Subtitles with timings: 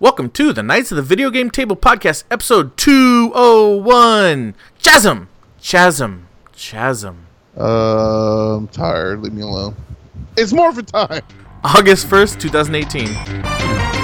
[0.00, 4.54] Welcome to the Knights of the Video Game Table Podcast, episode 201.
[4.78, 5.28] Chasm!
[5.60, 6.26] Chasm!
[6.54, 7.26] Chasm.
[7.54, 9.20] Uh, I'm tired.
[9.20, 9.76] Leave me alone.
[10.38, 11.20] It's Morphin time.
[11.62, 13.99] August 1st, 2018.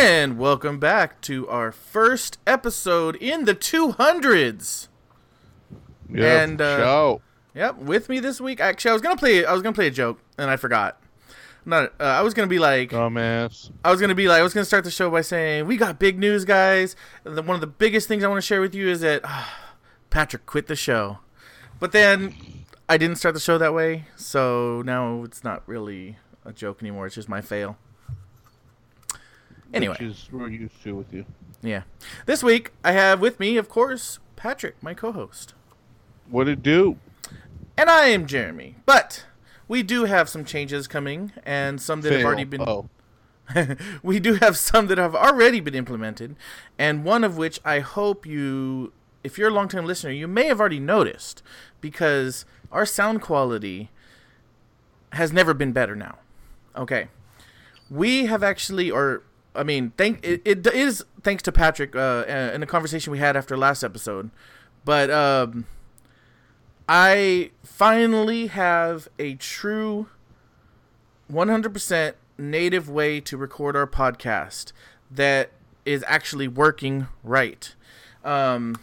[0.00, 4.86] And welcome back to our first episode in the 200s.
[6.08, 7.22] Yeah, And, uh, show.
[7.56, 8.60] Yep, with me this week.
[8.60, 9.44] Actually, I was gonna play.
[9.44, 11.02] I was gonna play a joke, and I forgot.
[11.64, 11.94] Not.
[11.98, 12.90] Uh, I was gonna be like.
[12.90, 13.72] Dumbass.
[13.84, 14.38] I was gonna be like.
[14.38, 16.94] I was gonna start the show by saying we got big news, guys.
[17.24, 19.24] The, one of the biggest things I want to share with you is that
[20.10, 21.18] Patrick quit the show.
[21.80, 22.36] But then
[22.88, 27.06] I didn't start the show that way, so now it's not really a joke anymore.
[27.06, 27.78] It's just my fail.
[29.72, 29.92] Anyway.
[29.92, 31.24] Which is we're used to with you.
[31.62, 31.82] Yeah.
[32.26, 35.54] This week I have with me, of course, Patrick, my co-host.
[36.28, 36.98] What it do?
[37.76, 38.76] And I am Jeremy.
[38.86, 39.24] But
[39.66, 42.88] we do have some changes coming and some that have already been Oh,
[44.02, 46.36] we do have some that have already been implemented,
[46.78, 48.92] and one of which I hope you
[49.24, 51.42] if you're a long-time listener, you may have already noticed
[51.80, 53.90] because our sound quality
[55.12, 56.18] has never been better now.
[56.76, 57.08] Okay.
[57.90, 59.22] We have actually or
[59.58, 63.36] I mean, thank it, it is thanks to Patrick uh, in the conversation we had
[63.36, 64.30] after last episode.
[64.84, 65.66] But um
[66.88, 70.08] I finally have a true
[71.30, 74.72] 100% native way to record our podcast
[75.10, 75.50] that
[75.84, 77.74] is actually working right.
[78.24, 78.76] Um,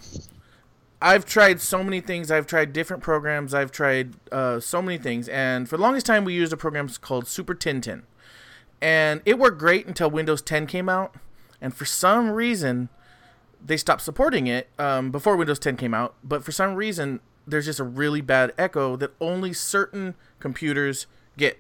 [1.02, 2.30] I've tried so many things.
[2.30, 3.56] I've tried different programs.
[3.56, 5.28] I've tried uh, so many things.
[5.28, 8.04] And for the longest time, we used a program called Super Tintin.
[8.86, 11.16] And it worked great until Windows 10 came out.
[11.60, 12.90] And for some reason,
[13.60, 16.14] they stopped supporting it um, before Windows 10 came out.
[16.24, 21.58] But for some reason, there's just a really bad echo that only certain computers get.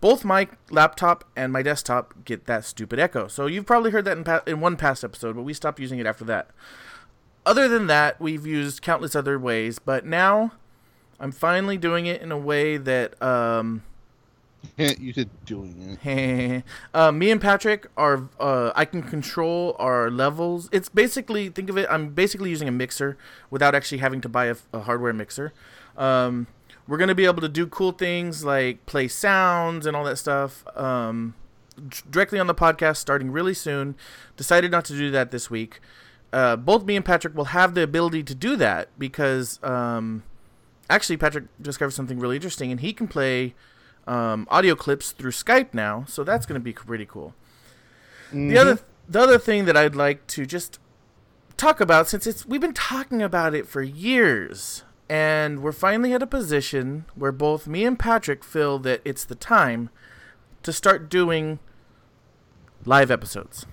[0.00, 3.28] Both my laptop and my desktop get that stupid echo.
[3.28, 5.98] So you've probably heard that in, pa- in one past episode, but we stopped using
[5.98, 6.48] it after that.
[7.44, 10.52] Other than that, we've used countless other ways, but now
[11.18, 13.82] I'm finally doing it in a way that um,
[14.76, 16.64] you said doing it.
[16.94, 20.68] uh, me and Patrick are uh, I can control our levels.
[20.72, 21.86] It's basically think of it.
[21.90, 23.16] I'm basically using a mixer
[23.50, 25.52] without actually having to buy a, a hardware mixer.
[25.96, 26.46] Um,
[26.86, 30.64] we're gonna be able to do cool things like play sounds and all that stuff
[30.76, 31.34] um,
[32.10, 33.94] directly on the podcast starting really soon.
[34.36, 35.80] Decided not to do that this week.
[36.32, 40.22] Uh, both me and Patrick will have the ability to do that because um,
[40.88, 43.54] actually Patrick discovered something really interesting and he can play
[44.06, 47.34] um, audio clips through Skype now, so that's going to be pretty cool.
[48.32, 48.78] The other
[49.08, 50.78] the other thing that I'd like to just
[51.56, 56.22] talk about since it's we've been talking about it for years and we're finally at
[56.22, 59.90] a position where both me and Patrick feel that it's the time
[60.62, 61.58] to start doing
[62.84, 63.66] live episodes.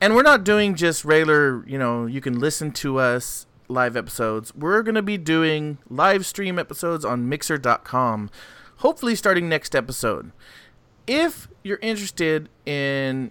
[0.00, 4.52] And we're not doing just regular, you know, you can listen to us live episodes.
[4.56, 8.28] We're going to be doing live stream episodes on mixer.com
[8.82, 10.32] hopefully starting next episode.
[11.06, 13.30] If you're interested in,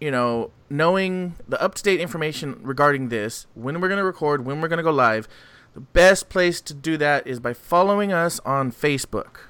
[0.00, 4.46] you know, knowing the up to date information regarding this, when we're going to record,
[4.46, 5.28] when we're going to go live,
[5.74, 9.40] the best place to do that is by following us on Facebook.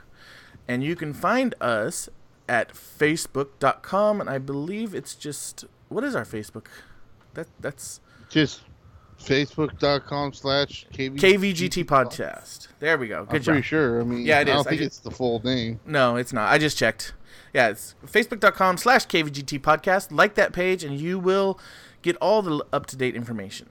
[0.66, 2.08] And you can find us
[2.48, 6.66] at facebook.com and I believe it's just what is our Facebook?
[7.34, 8.62] That that's Just
[9.20, 12.68] facebook.com slash KVGT KVGT podcast.
[12.78, 13.24] There we go.
[13.24, 13.52] Good I'm job.
[13.54, 14.00] pretty sure.
[14.00, 15.80] I mean, Yeah, it I don't I think ju- it's the full name.
[15.86, 16.50] No, it's not.
[16.52, 17.14] I just checked.
[17.52, 20.08] Yeah, it's facebook.com slash KVGT podcast.
[20.10, 21.58] Like that page and you will
[22.02, 23.68] get all the up to date information.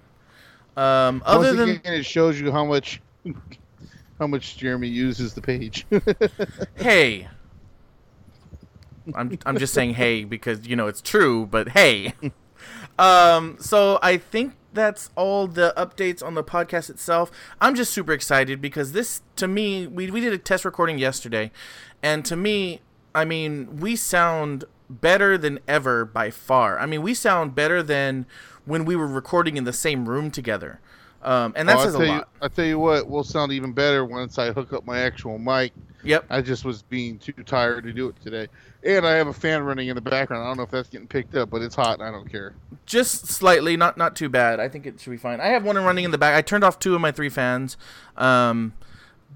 [0.76, 3.02] Um, other Once than it shows you how much
[4.20, 5.86] how much Jeremy uses the page.
[6.76, 7.28] hey,
[9.14, 12.14] I'm I'm just saying hey because you know it's true, but hey.
[13.00, 17.32] um, so I think that's all the updates on the podcast itself.
[17.60, 21.52] I'm just super excited because this to me we we did a test recording yesterday,
[22.04, 22.82] and to me,
[23.16, 26.78] I mean, we sound better than ever by far.
[26.78, 28.26] I mean, we sound better than
[28.66, 30.80] when we were recording in the same room together.
[31.24, 32.06] Um, and that Oh, says a lot.
[32.06, 35.40] You, I tell you what, we'll sound even better once I hook up my actual
[35.40, 35.74] mic.
[36.06, 36.26] Yep.
[36.30, 38.48] I just was being too tired to do it today.
[38.84, 40.44] And I have a fan running in the background.
[40.44, 42.54] I don't know if that's getting picked up, but it's hot I don't care.
[42.86, 44.60] just slightly, not not too bad.
[44.60, 45.42] I think it should be fine.
[45.42, 46.36] I have one running in the back.
[46.36, 47.78] I turned off two of my three fans,
[48.16, 48.74] um,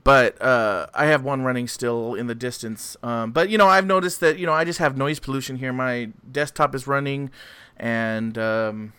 [0.03, 2.95] but uh, I have one running still in the distance.
[3.01, 5.73] Um, but you know, I've noticed that you know I just have noise pollution here.
[5.73, 7.31] My desktop is running,
[7.77, 8.93] and um,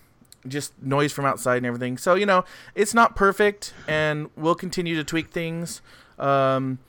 [0.49, 1.97] just noise from outside and everything.
[1.97, 2.45] So you know,
[2.75, 5.81] it's not perfect, and we'll continue to tweak things.
[6.19, 6.81] Um,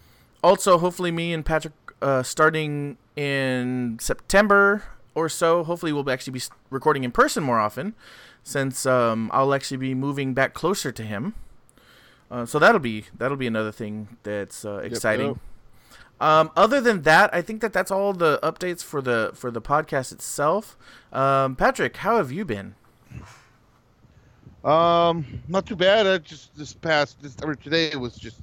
[0.43, 4.83] also, hopefully, me and Patrick, uh, starting in September
[5.13, 7.95] or so, hopefully, we'll actually be recording in person more often,
[8.43, 11.35] since um, I'll actually be moving back closer to him.
[12.29, 15.27] Uh, so that'll be that'll be another thing that's uh, exciting.
[15.27, 15.37] Yep,
[16.21, 19.61] um, other than that, I think that that's all the updates for the for the
[19.61, 20.77] podcast itself.
[21.11, 22.75] Um, Patrick, how have you been?
[24.63, 26.05] Um, not too bad.
[26.05, 28.39] I just this past this or today was just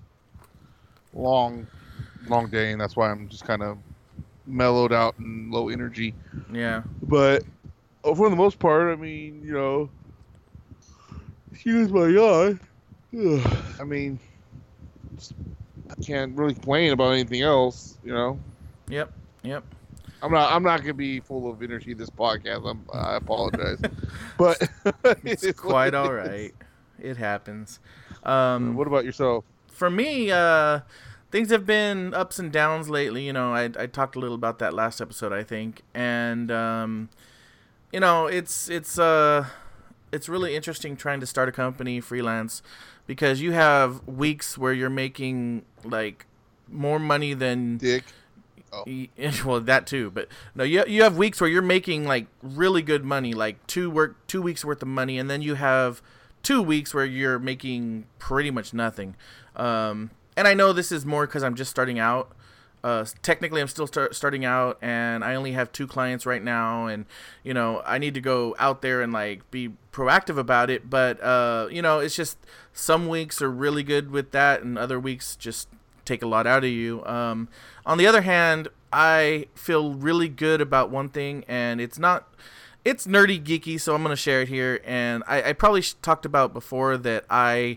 [1.14, 1.66] long,
[2.26, 3.78] long day, and that's why I'm just kind of
[4.46, 6.14] mellowed out and low energy.
[6.52, 6.82] Yeah.
[7.02, 7.44] But
[8.04, 9.90] uh, for the most part, I mean, you know,
[11.52, 12.60] excuse my yawn.
[13.80, 14.18] I mean,
[15.90, 17.98] I can't really complain about anything else.
[18.04, 18.38] You know,
[18.88, 19.12] Yep.
[19.42, 19.64] Yep.
[20.20, 20.52] I'm not.
[20.52, 22.68] I'm not gonna be full of energy this podcast.
[22.68, 23.80] I'm, I apologize,
[24.38, 24.60] but
[25.24, 26.52] It's what quite it all right.
[26.98, 27.78] It happens.
[28.24, 29.44] Um, What about yourself?
[29.68, 30.80] for me, uh,
[31.30, 33.26] things have been ups and downs lately.
[33.26, 37.08] You know, I, I talked a little about that last episode, I think, and um,
[37.92, 39.46] you know, it's it's uh,
[40.12, 42.62] it's really interesting trying to start a company freelance
[43.06, 46.26] because you have weeks where you're making like
[46.68, 48.04] more money than Dick.
[48.86, 49.08] Y-
[49.46, 53.02] well that too but no you, you have weeks where you're making like really good
[53.02, 56.02] money like two work two weeks worth of money and then you have
[56.42, 59.16] two weeks where you're making pretty much nothing
[59.56, 62.32] um, and i know this is more because i'm just starting out
[62.84, 66.86] uh, technically i'm still start, starting out and i only have two clients right now
[66.86, 67.04] and
[67.42, 71.20] you know i need to go out there and like be proactive about it but
[71.20, 72.38] uh, you know it's just
[72.72, 75.68] some weeks are really good with that and other weeks just
[76.08, 77.04] take a lot out of you.
[77.04, 77.48] Um,
[77.86, 82.26] on the other hand, I feel really good about one thing, and it's not.
[82.84, 84.80] It's nerdy geeky, so I'm gonna share it here.
[84.84, 87.76] And I, I probably talked about before that I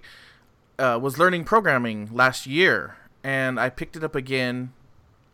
[0.81, 4.73] uh, was learning programming last year, and I picked it up again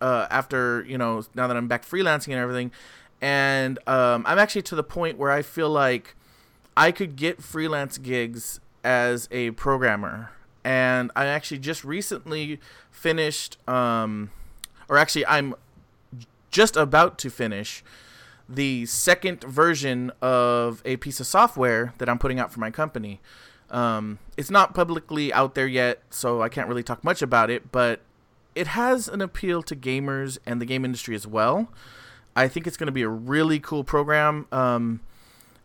[0.02, 2.72] uh, after you know now that I'm back freelancing and everything.
[3.22, 6.16] And um, I'm actually to the point where I feel like
[6.76, 10.32] I could get freelance gigs as a programmer.
[10.64, 12.60] And I actually just recently
[12.92, 14.32] finished, um,
[14.90, 15.56] or actually, I'm
[16.52, 17.84] just about to finish
[18.50, 23.20] the second version of a piece of software that I'm putting out for my company.
[23.70, 27.72] Um, it's not publicly out there yet, so I can't really talk much about it,
[27.72, 28.02] but
[28.56, 31.70] it has an appeal to gamers and the game industry as well.
[32.36, 34.48] I think it's going to be a really cool program.
[34.52, 35.02] Um,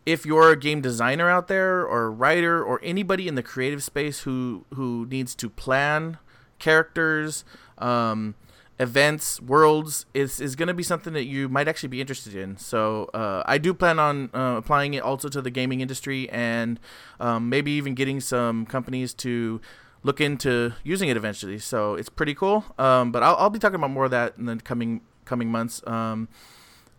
[0.04, 3.82] if you're a game designer out there or a writer or anybody in the creative
[3.82, 6.19] space who who needs to plan
[6.58, 7.44] characters
[7.78, 8.34] um,
[8.78, 12.56] events worlds is, is going to be something that you might actually be interested in.
[12.56, 16.80] So uh, i do plan on uh, applying it also to the gaming industry and
[17.20, 19.60] um, maybe even getting some companies to
[20.02, 21.58] look into using it eventually.
[21.58, 22.64] So it's pretty cool.
[22.78, 25.86] Um, but I'll, I'll be talking about more of that in the coming coming months.
[25.86, 26.28] Um,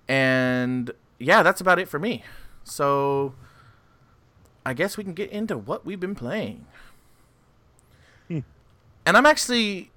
[0.07, 2.23] and yeah that's about it for me.
[2.63, 3.35] So
[4.65, 6.65] I guess we can get into what we've been playing.
[8.27, 8.39] Hmm.
[9.05, 9.91] And I'm actually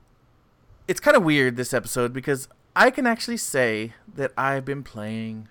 [0.88, 5.48] it's kind of weird this episode because I can actually say that I've been playing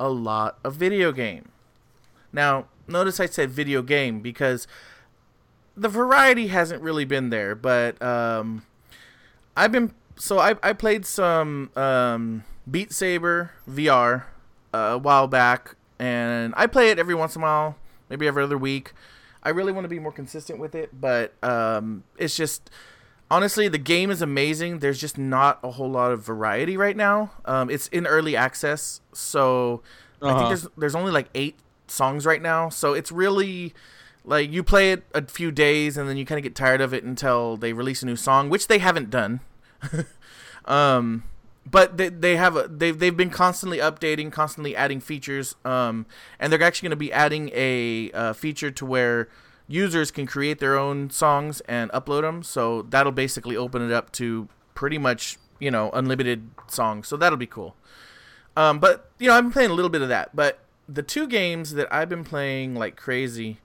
[0.00, 1.50] a lot of video game.
[2.32, 4.66] Now, notice I said video game because
[5.76, 8.64] the variety hasn't really been there, but um
[9.56, 14.24] I've been so I I played some um Beat Saber VR
[14.74, 17.76] uh, a while back and I play it every once in a while,
[18.08, 18.92] maybe every other week.
[19.42, 22.70] I really want to be more consistent with it, but um, it's just
[23.30, 24.78] honestly the game is amazing.
[24.80, 27.30] There's just not a whole lot of variety right now.
[27.44, 29.82] Um, it's in early access, so
[30.22, 30.48] I think Uh-huh.
[30.48, 31.56] there's there's only like eight
[31.86, 32.68] songs right now.
[32.68, 33.74] So it's really
[34.24, 36.92] like you play it a few days and then you kind of get tired of
[36.92, 39.40] it until they release a new song, which they haven't done.
[40.64, 41.24] um,
[41.70, 45.54] but they, they have a, they've they've been constantly updating, constantly adding features.
[45.64, 46.06] Um,
[46.38, 49.28] and they're actually going to be adding a uh, feature to where
[49.68, 52.42] users can create their own songs and upload them.
[52.42, 57.06] So that'll basically open it up to pretty much you know unlimited songs.
[57.06, 57.76] So that'll be cool.
[58.56, 60.34] Um, but you know I've been playing a little bit of that.
[60.34, 60.58] But
[60.88, 63.58] the two games that I've been playing like crazy.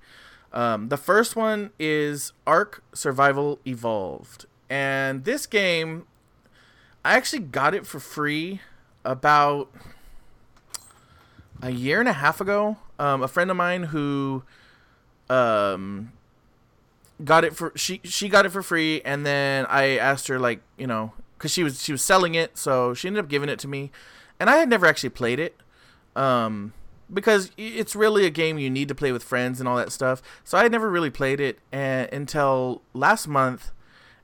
[0.51, 6.05] Um, the first one is Ark Survival Evolved, and this game
[7.03, 8.61] I actually got it for free
[9.03, 9.73] about
[11.61, 12.77] a year and a half ago.
[12.99, 14.43] Um, a friend of mine who
[15.29, 16.11] um,
[17.23, 20.61] got it for she she got it for free, and then I asked her like
[20.77, 23.59] you know because she was she was selling it, so she ended up giving it
[23.59, 23.91] to me,
[24.39, 25.55] and I had never actually played it,
[26.15, 26.73] um,
[27.13, 30.21] because it's really a game you need to play with friends and all that stuff.
[30.43, 33.71] So I had never really played it and, until last month,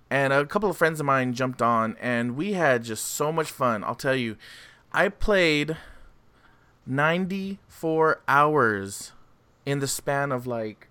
[0.10, 3.51] and a couple of friends of mine jumped on, and we had just so much
[3.51, 3.84] fun.
[3.84, 4.38] I'll tell you,
[4.91, 5.77] I played
[6.86, 9.13] ninety four hours
[9.65, 10.88] in the span of like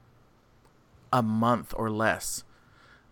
[1.13, 2.45] a month or less.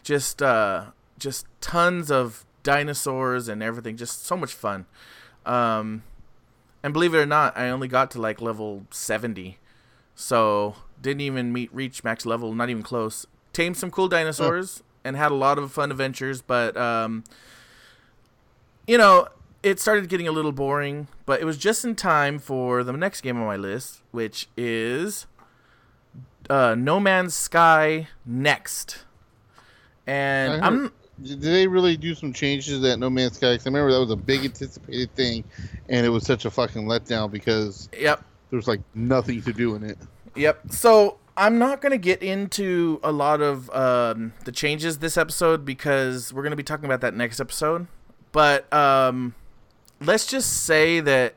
[0.02, 0.86] Just uh
[1.18, 3.96] just tons of dinosaurs and everything.
[3.96, 4.86] Just so much fun.
[5.44, 6.02] Um
[6.82, 9.58] and believe it or not, I only got to like level 70.
[10.14, 13.26] So, didn't even meet reach max level, not even close.
[13.52, 17.24] Tamed some cool dinosaurs and had a lot of fun adventures, but um
[18.86, 19.28] you know,
[19.62, 23.22] it started getting a little boring, but it was just in time for the next
[23.22, 25.26] game on my list, which is
[26.50, 29.04] uh, No Man's Sky Next.
[30.06, 30.92] And I'm
[31.22, 33.52] did they really do some changes at No Man's Sky?
[33.54, 35.44] Because I remember that was a big anticipated thing,
[35.88, 39.74] and it was such a fucking letdown because yep, there was like nothing to do
[39.74, 39.98] in it.
[40.34, 40.72] Yep.
[40.72, 46.32] So I'm not gonna get into a lot of um, the changes this episode because
[46.32, 47.86] we're gonna be talking about that next episode.
[48.32, 49.34] But um,
[50.00, 51.34] let's just say that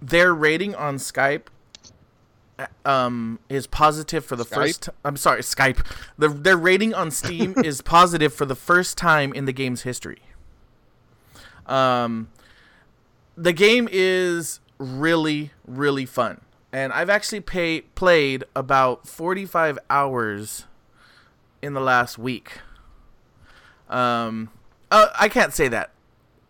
[0.00, 1.48] their rating on Skype
[2.84, 4.54] um is positive for the Skype?
[4.54, 5.84] first I'm sorry, Skype.
[6.18, 10.22] The their rating on Steam is positive for the first time in the game's history.
[11.66, 12.28] Um
[13.36, 16.40] the game is really really fun.
[16.72, 20.66] And I've actually pay, played about 45 hours
[21.62, 22.58] in the last week.
[23.88, 24.50] Um
[24.90, 25.93] uh, I can't say that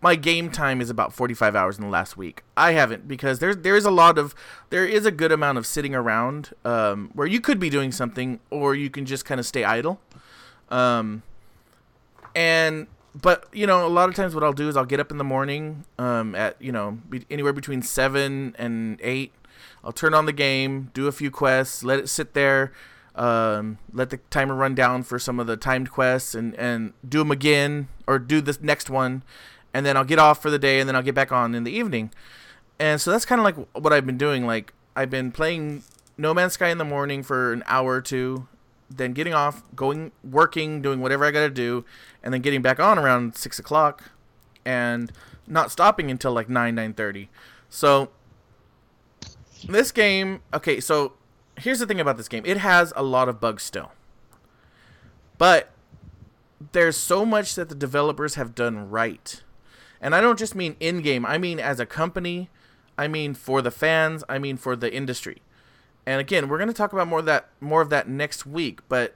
[0.05, 2.43] my game time is about 45 hours in the last week.
[2.59, 4.35] I haven't because there's there's a lot of
[4.69, 8.39] there is a good amount of sitting around um, where you could be doing something
[8.51, 10.03] or you can just kind of stay idle.
[10.69, 11.23] Um,
[12.37, 15.11] and but you know a lot of times what I'll do is I'll get up
[15.11, 19.33] in the morning um, at you know be, anywhere between seven and eight.
[19.83, 22.73] I'll turn on the game, do a few quests, let it sit there.
[23.15, 27.21] Um, let the timer run down for some of the timed quests and, and do
[27.21, 29.23] them again or do this next one
[29.75, 31.65] and then I'll get off for the day, and then I'll get back on in
[31.65, 32.13] the evening.
[32.79, 34.47] And so that's kind of like what I've been doing.
[34.47, 35.83] Like I've been playing
[36.17, 38.47] No Man's Sky in the morning for an hour or two,
[38.89, 41.85] then getting off, going working, doing whatever I got to do,
[42.23, 44.05] and then getting back on around six o'clock,
[44.65, 45.11] and
[45.47, 47.29] not stopping until like nine nine thirty.
[47.69, 48.11] So
[49.69, 51.15] this game, okay, so
[51.59, 53.93] here's the thing about this game: it has a lot of bugs still,
[55.37, 55.71] but
[56.73, 59.43] there's so much that the developers have done right
[60.05, 62.51] and I don't just mean in game, I mean as a company,
[62.99, 65.41] I mean for the fans, I mean for the industry.
[66.05, 68.81] And again, we're going to talk about more of that more of that next week,
[68.89, 69.15] but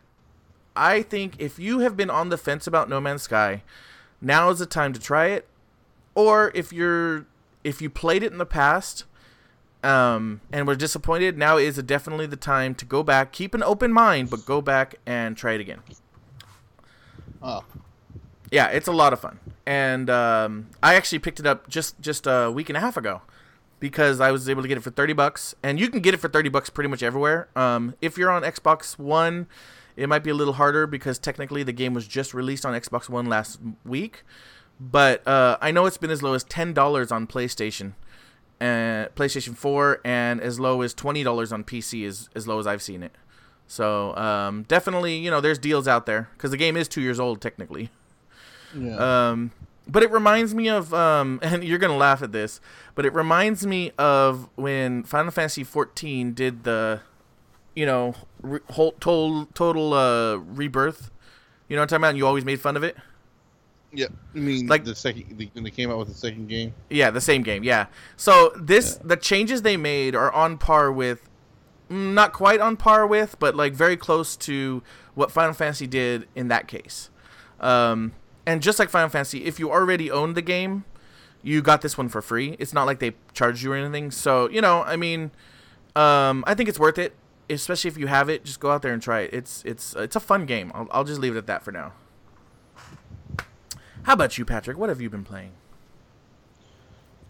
[0.75, 3.62] I think if you have been on the fence about No Man's Sky,
[4.23, 5.47] now is the time to try it.
[6.14, 7.26] Or if you're
[7.62, 9.04] if you played it in the past
[9.85, 13.92] um, and were disappointed, now is definitely the time to go back, keep an open
[13.92, 15.80] mind, but go back and try it again.
[17.42, 17.62] Oh,
[18.50, 22.26] yeah, it's a lot of fun, and um, I actually picked it up just just
[22.26, 23.22] a week and a half ago
[23.80, 26.18] because I was able to get it for thirty bucks, and you can get it
[26.18, 27.48] for thirty bucks pretty much everywhere.
[27.54, 29.46] Um, if you're on Xbox One,
[29.96, 33.08] it might be a little harder because technically the game was just released on Xbox
[33.08, 34.24] One last week,
[34.80, 37.92] but uh, I know it's been as low as ten dollars on PlayStation,
[38.60, 42.66] and PlayStation Four, and as low as twenty dollars on PC is as low as
[42.66, 43.12] I've seen it.
[43.66, 47.20] So um, definitely, you know, there's deals out there because the game is two years
[47.20, 47.90] old technically.
[48.75, 49.30] Yeah.
[49.30, 49.52] Um,
[49.87, 52.60] but it reminds me of, um, and you're gonna laugh at this,
[52.94, 57.00] but it reminds me of when Final Fantasy 14 did the,
[57.75, 61.10] you know, re- whole, total total uh, rebirth.
[61.68, 62.08] You know what I'm talking about?
[62.10, 62.96] And you always made fun of it.
[63.92, 66.75] Yeah, I mean like the second when they came out with the second game.
[66.90, 67.64] Yeah, the same game.
[67.64, 67.87] Yeah.
[68.16, 69.08] So this yeah.
[69.08, 71.28] the changes they made are on par with,
[71.90, 74.82] mm, not quite on par with, but like very close to
[75.14, 77.08] what Final Fantasy did in that case.
[77.60, 78.12] Um,
[78.48, 80.86] and just like Final Fantasy, if you already owned the game,
[81.42, 82.56] you got this one for free.
[82.58, 84.10] It's not like they charged you or anything.
[84.10, 85.32] So you know, I mean,
[85.94, 87.12] um, I think it's worth it,
[87.50, 88.46] especially if you have it.
[88.46, 89.34] Just go out there and try it.
[89.34, 90.72] It's it's it's a fun game.
[90.74, 91.92] I'll I'll just leave it at that for now.
[94.04, 94.78] How about you, Patrick?
[94.78, 95.52] What have you been playing?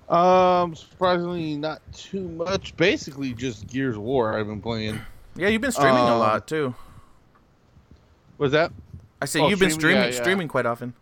[0.08, 2.76] Um, surprisingly, not too much.
[2.76, 4.38] Basically, just Gears of War.
[4.38, 5.00] I've been playing.
[5.34, 6.76] Yeah, you've been streaming a lot too.
[8.38, 8.70] Was that?
[9.20, 10.20] I say oh, you've been streaming yeah, yeah.
[10.20, 10.94] streaming quite often.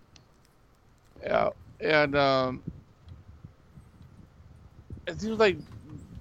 [1.26, 1.48] Yeah,
[1.80, 2.62] and um,
[5.08, 5.56] it seems like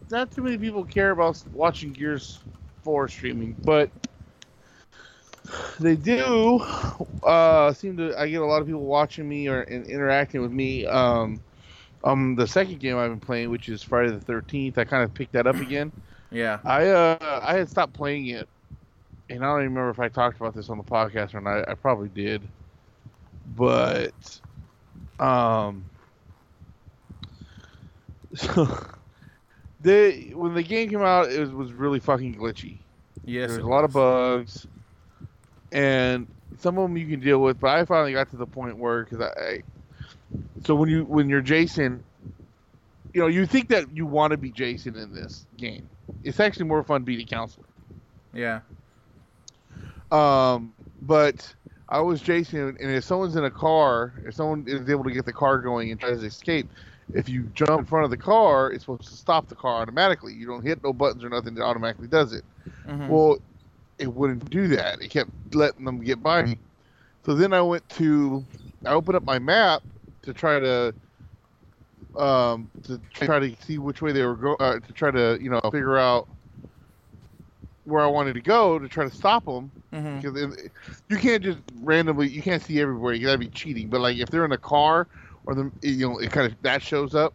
[0.09, 2.39] not too many people care about watching Gears
[2.81, 3.89] Four streaming, but
[5.79, 6.59] they do
[7.23, 8.19] uh, seem to.
[8.19, 10.85] I get a lot of people watching me or and interacting with me.
[10.87, 11.39] Um,
[12.03, 15.13] um, the second game I've been playing, which is Friday the Thirteenth, I kind of
[15.13, 15.91] picked that up again.
[16.31, 16.59] Yeah.
[16.65, 18.49] I uh, I had stopped playing it,
[19.29, 21.69] and I don't even remember if I talked about this on the podcast or not.
[21.69, 22.41] I probably did,
[23.55, 24.41] but
[25.19, 25.85] um,
[28.35, 28.67] so
[29.81, 32.77] they when the game came out, it was, was really fucking glitchy.
[33.23, 33.51] Yes.
[33.51, 34.67] There's a lot of bugs,
[35.71, 36.27] and
[36.59, 37.59] some of them you can deal with.
[37.59, 39.63] But I finally got to the point where because I, I,
[40.65, 42.03] so when you when you're Jason,
[43.13, 45.87] you know you think that you want to be Jason in this game.
[46.23, 47.65] It's actually more fun being a counselor.
[48.33, 48.61] Yeah.
[50.11, 51.53] Um, but
[51.89, 55.25] I was Jason, and if someone's in a car, if someone is able to get
[55.25, 56.67] the car going and tries to escape,
[57.13, 60.33] if you jump in front of the car, it's supposed to stop the car automatically.
[60.33, 62.43] You don't hit no buttons or nothing; it automatically does it.
[62.87, 63.07] Mhm.
[63.07, 63.37] Well,
[63.99, 65.01] it wouldn't do that.
[65.01, 66.59] It kept letting them get by me.
[67.25, 68.43] So then I went to,
[68.85, 69.83] I opened up my map
[70.23, 70.93] to try to,
[72.17, 75.49] um, to try to see which way they were going, uh, to try to, you
[75.49, 76.27] know, figure out
[77.85, 79.71] where I wanted to go to try to stop them.
[79.93, 80.21] Mhm.
[80.21, 80.71] Because it-
[81.09, 83.13] you can't just randomly, you can't see everywhere.
[83.13, 83.89] You gotta be cheating.
[83.89, 85.07] But like if they're in a car
[85.45, 87.33] or the, you know, it kind of that shows up.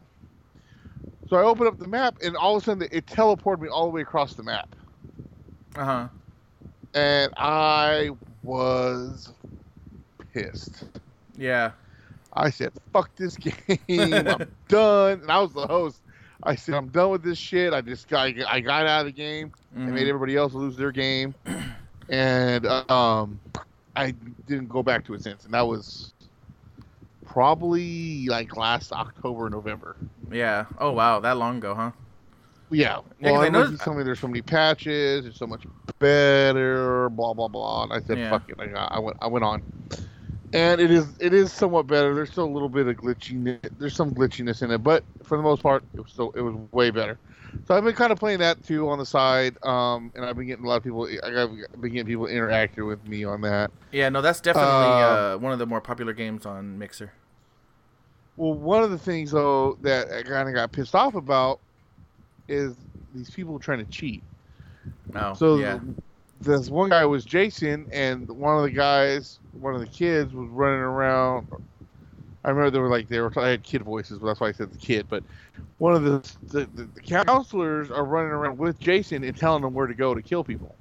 [1.28, 3.84] So I opened up the map, and all of a sudden it teleported me all
[3.86, 4.74] the way across the map
[5.76, 6.08] Uh huh.
[6.94, 8.10] and I
[8.42, 9.32] was
[10.32, 10.84] pissed.
[11.36, 11.70] Yeah.
[12.32, 13.78] I said, "Fuck this game!
[14.26, 16.00] I'm done." And I was the host.
[16.42, 19.12] I said, "I'm done with this shit." I just got, I got out of the
[19.12, 19.52] game.
[19.76, 19.92] I Mhm.
[19.92, 21.34] made everybody else lose their game,
[22.08, 23.38] and um,
[23.96, 24.12] I
[24.46, 25.44] didn't go back to it since.
[25.44, 26.12] And that was
[27.26, 29.96] probably like last October, November.
[30.30, 30.64] Yeah.
[30.78, 31.90] Oh wow, that long ago, huh?
[32.70, 33.00] Yeah.
[33.20, 35.64] Yeah, Well, I I know- told me there's so many patches, it's so much
[35.98, 37.84] better, blah blah blah.
[37.84, 38.30] And I said, Yeah.
[38.30, 39.16] "Fuck it." I, I went.
[39.20, 39.62] I went on,
[40.52, 42.14] and it is it is somewhat better.
[42.14, 43.70] There's still a little bit of glitchiness.
[43.78, 46.54] There's some glitchiness in it, but for the most part, it was still it was
[46.72, 47.18] way better.
[47.66, 50.46] So I've been kind of playing that too on the side, um, and I've been
[50.46, 51.08] getting a lot of people.
[51.24, 53.70] I've been getting people interacting with me on that.
[53.92, 54.08] Yeah.
[54.08, 57.12] No, that's definitely Um, uh, one of the more popular games on Mixer.
[58.36, 61.60] Well, one of the things though that I kind of got pissed off about
[62.48, 62.74] is
[63.14, 64.22] these people trying to cheat.
[65.14, 65.34] Oh.
[65.34, 65.78] So yeah.
[66.40, 70.48] This one guy was Jason, and one of the guys, one of the kids, was
[70.48, 71.48] running around.
[72.44, 73.32] I remember they were like they were.
[73.38, 75.06] I had kid voices, but that's why I said the kid.
[75.08, 75.22] But
[75.78, 79.74] one of the the, the, the counselors are running around with Jason and telling them
[79.74, 80.74] where to go to kill people.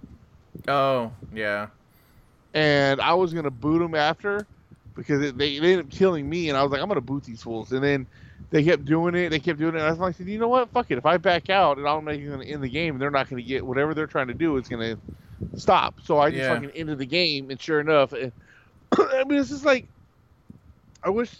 [0.67, 1.11] Oh.
[1.33, 1.67] Yeah.
[2.53, 4.47] And I was gonna boot them after
[4.95, 7.23] because it, they, they ended up killing me, and I was like, I'm gonna boot
[7.23, 7.71] these fools.
[7.71, 8.07] And then
[8.49, 9.29] they kept doing it.
[9.29, 9.79] They kept doing it.
[9.79, 10.69] And I was like, you know what?
[10.69, 10.97] Fuck it.
[10.97, 13.41] If I back out, and I'm making gonna end the game, and they're not gonna
[13.41, 14.97] get whatever they're trying to do is gonna
[15.55, 15.99] stop.
[16.03, 16.53] So I just Yeah.
[16.53, 18.33] fucking ended the game, and sure enough, it,
[18.97, 19.87] I mean, it's just like
[21.03, 21.31] I wish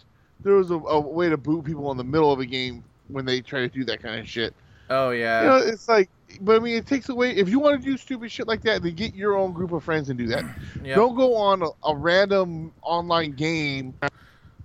[0.41, 3.25] there was a, a way to boot people in the middle of a game when
[3.25, 4.53] they try to do that kind of shit.
[4.89, 5.41] Oh yeah.
[5.41, 6.09] You know, it's like,
[6.41, 7.31] but I mean, it takes away.
[7.35, 9.83] If you want to do stupid shit like that, then get your own group of
[9.83, 10.43] friends and do that.
[10.83, 10.95] yeah.
[10.95, 13.93] Don't go on a, a random online game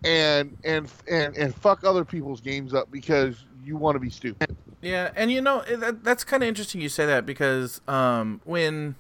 [0.05, 4.55] and and and and fuck other people's games up because you want to be stupid.
[4.83, 8.95] Yeah, and you know that, that's kind of interesting you say that because um, when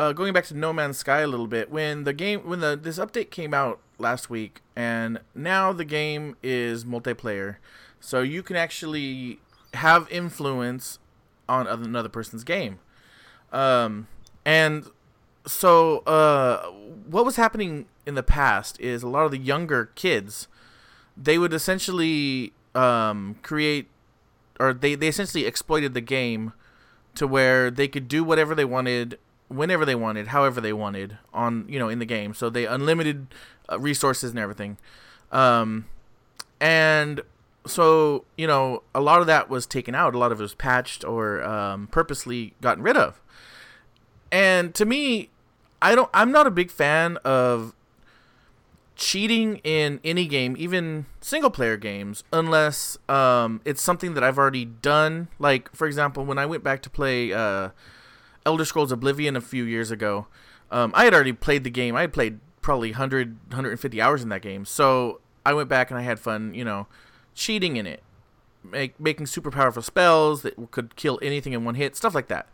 [0.00, 2.78] uh, going back to No Man's Sky a little bit, when the game when the
[2.80, 7.56] this update came out last week, and now the game is multiplayer,
[8.00, 9.40] so you can actually
[9.74, 10.98] have influence
[11.46, 12.78] on other- another person's game,
[13.52, 14.08] um,
[14.46, 14.86] and
[15.46, 16.70] so uh,
[17.06, 20.48] what was happening in the past is a lot of the younger kids
[21.16, 23.88] they would essentially um, create
[24.58, 26.52] or they, they essentially exploited the game
[27.14, 29.18] to where they could do whatever they wanted
[29.50, 32.34] whenever they wanted however they wanted on you know in the game.
[32.34, 33.26] So they unlimited
[33.70, 34.78] uh, resources and everything.
[35.30, 35.86] Um,
[36.60, 37.20] and
[37.66, 40.14] so you know a lot of that was taken out.
[40.14, 43.20] A lot of it was patched or um, purposely gotten rid of.
[44.32, 45.30] And to me
[45.82, 47.74] i don't i'm not a big fan of
[49.00, 54.66] cheating in any game, even single player games, unless um, it's something that I've already
[54.66, 55.28] done.
[55.38, 57.70] Like, for example, when I went back to play uh,
[58.50, 60.26] Elder Scrolls Oblivion a few years ago,
[60.72, 61.94] um, I had already played the game.
[61.94, 64.64] I had played probably 100, 150 hours in that game.
[64.64, 66.88] So I went back and I had fun, you know,
[67.32, 68.02] cheating in it,
[68.64, 72.48] make, making super powerful spells that could kill anything in one hit, stuff like that.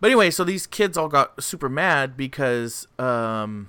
[0.00, 3.68] But anyway, so these kids all got super mad because um,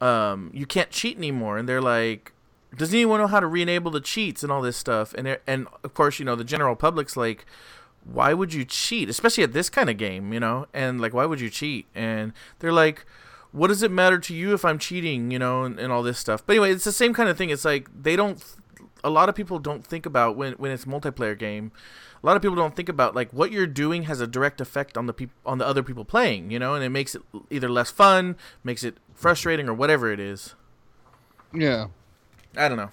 [0.00, 2.32] um, you can't cheat anymore, and they're like,
[2.76, 5.14] does anyone know how to re-enable the cheats and all this stuff?
[5.14, 7.46] And and of course, you know, the general public's like,
[8.04, 10.66] why would you cheat, especially at this kind of game, you know?
[10.72, 11.86] And like, why would you cheat?
[11.94, 13.04] And they're like,
[13.52, 16.18] what does it matter to you if I'm cheating, you know, and, and all this
[16.18, 16.44] stuff.
[16.46, 17.50] But anyway, it's the same kind of thing.
[17.50, 18.42] It's like they don't.
[19.04, 21.72] A lot of people don't think about when when it's a multiplayer game.
[22.22, 24.98] A lot of people don't think about like what you're doing has a direct effect
[24.98, 27.68] on the people on the other people playing, you know, and it makes it either
[27.68, 30.54] less fun, makes it frustrating, or whatever it is.
[31.54, 31.86] Yeah.
[32.56, 32.90] I don't know.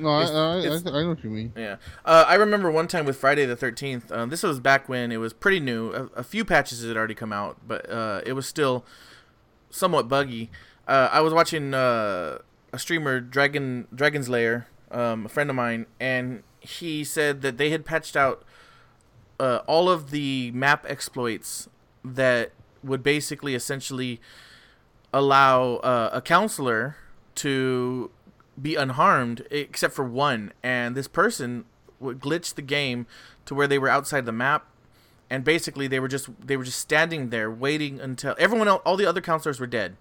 [0.00, 1.52] No, I, I, I, I know what you mean.
[1.56, 4.10] Yeah, uh, I remember one time with Friday the Thirteenth.
[4.10, 5.92] Um, this was back when it was pretty new.
[5.92, 8.84] A, a few patches had already come out, but uh, it was still
[9.70, 10.50] somewhat buggy.
[10.88, 12.38] Uh, I was watching uh,
[12.72, 17.70] a streamer, Dragon Dragon's Lair, um, a friend of mine, and he said that they
[17.70, 18.44] had patched out
[19.38, 21.68] uh, all of the map exploits
[22.04, 24.20] that would basically essentially
[25.12, 26.96] allow uh, a counselor
[27.34, 28.10] to
[28.60, 31.64] be unharmed except for one and this person
[31.98, 33.06] would glitch the game
[33.44, 34.66] to where they were outside the map
[35.28, 38.96] and basically they were just they were just standing there waiting until everyone else all
[38.96, 39.96] the other counselors were dead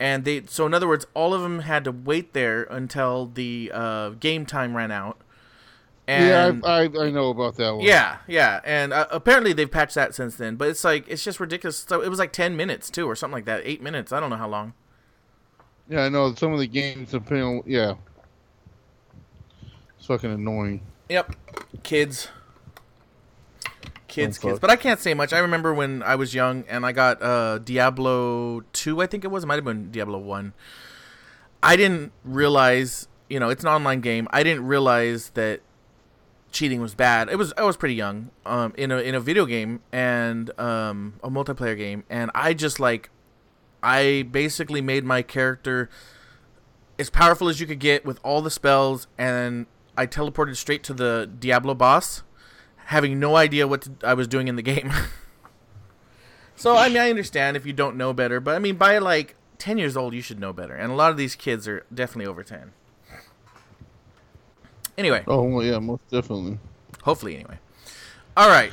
[0.00, 3.70] and they so in other words all of them had to wait there until the
[3.72, 5.18] uh, game time ran out
[6.06, 7.84] and yeah, I, I, I know about that one.
[7.84, 10.56] yeah, yeah, and uh, apparently they've patched that since then.
[10.56, 11.78] But it's like it's just ridiculous.
[11.78, 13.62] So it was like ten minutes too, or something like that.
[13.64, 14.12] Eight minutes.
[14.12, 14.74] I don't know how long.
[15.88, 16.34] Yeah, I know.
[16.34, 17.94] Some of the games, depending on, yeah.
[19.98, 20.80] It's fucking annoying.
[21.08, 21.36] Yep,
[21.82, 22.28] kids,
[24.08, 24.58] kids, kids.
[24.58, 25.32] But I can't say much.
[25.32, 29.02] I remember when I was young and I got uh, Diablo two.
[29.02, 29.44] I think it was.
[29.44, 30.54] It might have been Diablo one.
[31.62, 33.08] I didn't realize.
[33.28, 34.28] You know, it's an online game.
[34.30, 35.60] I didn't realize that
[36.52, 37.28] cheating was bad.
[37.28, 41.14] It was I was pretty young um, in a in a video game and um,
[41.22, 43.10] a multiplayer game, and I just like
[43.84, 45.90] I basically made my character
[46.98, 49.66] as powerful as you could get with all the spells, and
[49.96, 52.22] I teleported straight to the Diablo boss,
[52.86, 54.90] having no idea what to, I was doing in the game.
[56.56, 59.36] so I mean, I understand if you don't know better, but I mean, by like
[59.58, 62.26] ten years old, you should know better, and a lot of these kids are definitely
[62.26, 62.72] over ten.
[64.96, 66.58] Anyway, Oh, yeah, most definitely.
[67.02, 67.58] hopefully, anyway.
[68.36, 68.72] All right.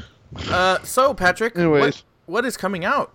[0.50, 1.82] Uh, so Patrick, Anyways.
[1.82, 3.12] what, what is coming out?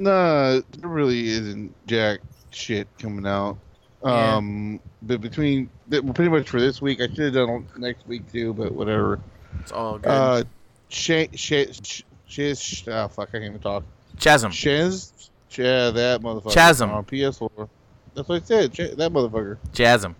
[0.00, 3.58] Nah, there really isn't jack shit coming out.
[4.02, 4.36] Yeah.
[4.36, 8.30] Um, but between pretty much for this week, I should have done it next week
[8.32, 9.20] too, but whatever.
[9.60, 10.08] It's all good.
[10.10, 10.44] Uh,
[10.88, 13.84] Sh- Sh- Shiz, ah, fuck, I can't even talk.
[14.18, 14.50] Chasm.
[14.52, 16.54] Shiz, yeah, that motherfucker.
[16.54, 16.90] Chasm.
[16.90, 17.68] on PS4.
[18.14, 18.72] That's what I said.
[18.72, 19.58] Ch- that motherfucker.
[19.74, 20.16] Chasm.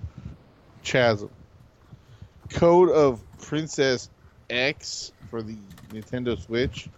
[0.84, 1.30] Chasm.
[2.50, 4.10] Code of Princess
[4.50, 5.56] X for the
[5.90, 6.88] Nintendo Switch.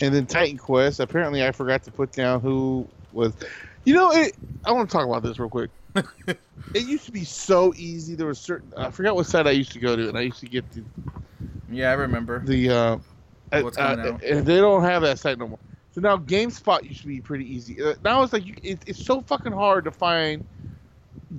[0.00, 1.00] And then Titan Quest.
[1.00, 3.32] Apparently, I forgot to put down who was.
[3.84, 5.70] You know, it, I want to talk about this real quick.
[6.74, 8.14] it used to be so easy.
[8.14, 8.72] There was certain.
[8.76, 10.84] I forgot what site I used to go to, and I used to get the
[11.70, 12.40] Yeah, I remember.
[12.44, 12.70] the.
[12.70, 12.98] Uh,
[13.62, 14.22] What's uh, coming out?
[14.22, 15.58] And they don't have that site no more.
[15.92, 17.82] So now GameSpot used to be pretty easy.
[17.82, 20.46] Uh, now it's like you, it, it's so fucking hard to find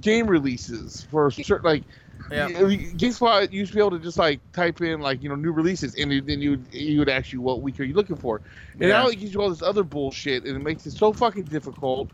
[0.02, 1.84] game releases for certain like
[2.32, 2.48] Yeah.
[2.48, 5.52] you- GameSpot used to be able to just like type in like you know new
[5.52, 8.42] releases and then you would you would ask you what week are you looking for
[8.74, 8.88] and Yeah.
[8.90, 12.10] now it gives you all this other bullshit and it makes it so fucking difficult.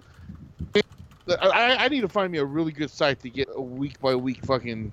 [0.76, 0.84] I,
[1.30, 4.16] I- I need to find me a really good site to get a week by
[4.16, 4.92] week fucking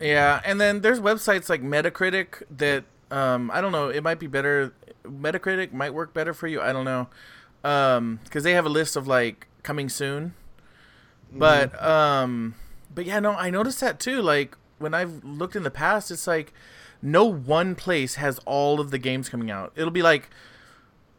[0.00, 3.88] Yeah, and then there's websites like Metacritic that um, I don't know.
[3.90, 4.72] It might be better.
[5.04, 6.60] Metacritic might work better for you.
[6.60, 7.06] I don't know,
[7.62, 10.34] Um, because they have a list of like coming soon.
[11.32, 12.54] But um,
[12.94, 14.20] but yeah, no, I noticed that too.
[14.22, 16.52] Like when I've looked in the past, it's like
[17.02, 19.72] no one place has all of the games coming out.
[19.76, 20.30] It'll be like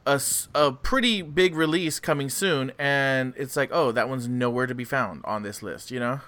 [0.05, 0.21] a,
[0.53, 4.83] a pretty big release coming soon, and it's like, oh, that one's nowhere to be
[4.85, 5.91] found on this list.
[5.91, 6.21] You know.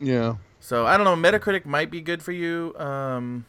[0.00, 1.16] yeah So I don't know.
[1.30, 2.74] Metacritic might be good for you.
[2.78, 3.46] Um,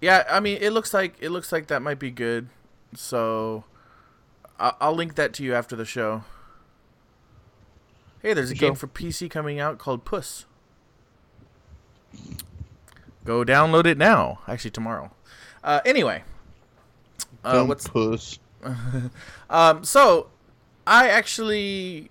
[0.00, 2.48] yeah, I mean, it looks like it looks like that might be good.
[2.94, 3.64] So
[4.58, 6.24] I- I'll link that to you after the show.
[8.22, 10.44] Hey, there's a For game for PC coming out called Puss.
[13.24, 14.40] Go download it now.
[14.48, 15.10] Actually, tomorrow.
[15.62, 16.22] Uh, anyway,
[17.44, 18.38] uh, dumb what's puss.
[19.50, 20.28] um, so
[20.86, 22.10] I actually,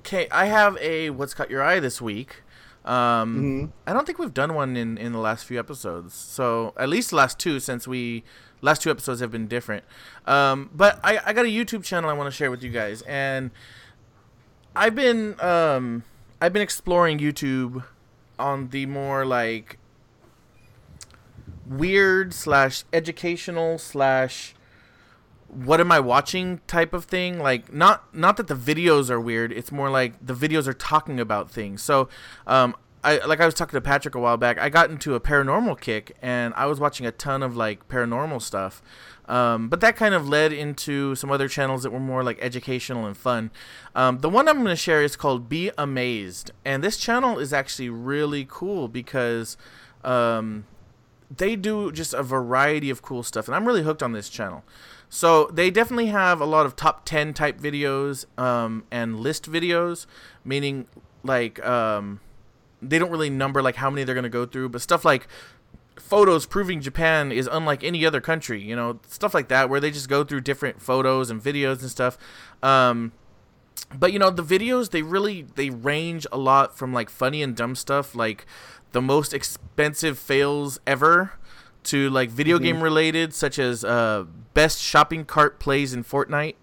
[0.00, 2.42] okay, I have a what's caught your eye this week.
[2.84, 3.72] Um, Mhm.
[3.86, 6.14] I don't think we've done one in in the last few episodes.
[6.14, 8.24] So at least last two, since we
[8.62, 9.84] last two episodes have been different.
[10.26, 13.02] Um, but I I got a YouTube channel I want to share with you guys,
[13.02, 13.50] and
[14.76, 16.04] I've been um
[16.40, 17.84] I've been exploring YouTube
[18.38, 19.78] on the more like
[21.66, 24.54] weird slash educational slash
[25.48, 27.38] what am I watching type of thing.
[27.38, 29.52] Like not not that the videos are weird.
[29.52, 31.82] It's more like the videos are talking about things.
[31.82, 32.08] So
[32.46, 34.58] um, I like I was talking to Patrick a while back.
[34.58, 38.40] I got into a paranormal kick, and I was watching a ton of like paranormal
[38.40, 38.82] stuff.
[39.26, 43.06] Um, but that kind of led into some other channels that were more like educational
[43.06, 43.50] and fun.
[43.94, 47.52] Um, the one I'm going to share is called Be Amazed, and this channel is
[47.52, 49.56] actually really cool because
[50.02, 50.64] um,
[51.34, 54.64] they do just a variety of cool stuff, and I'm really hooked on this channel.
[55.08, 60.06] So they definitely have a lot of top 10 type videos um, and list videos,
[60.44, 60.86] meaning
[61.22, 62.20] like um,
[62.88, 65.28] they don't really number like how many they're going to go through, but stuff like
[65.96, 69.90] photos proving Japan is unlike any other country, you know, stuff like that, where they
[69.90, 72.18] just go through different photos and videos and stuff.
[72.62, 73.12] Um,
[73.94, 77.54] but you know, the videos they really they range a lot from like funny and
[77.56, 78.46] dumb stuff, like
[78.92, 81.32] the most expensive fails ever,
[81.84, 82.64] to like video mm-hmm.
[82.64, 86.56] game related, such as uh, best shopping cart plays in Fortnite.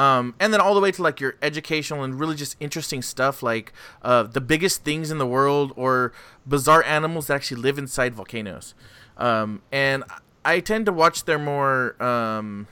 [0.00, 3.42] Um, and then all the way to like your educational and really just interesting stuff
[3.42, 6.14] like uh, the biggest things in the world or
[6.46, 8.74] bizarre animals that actually live inside volcanoes.
[9.18, 10.04] Um, and
[10.42, 12.66] I tend to watch their more um,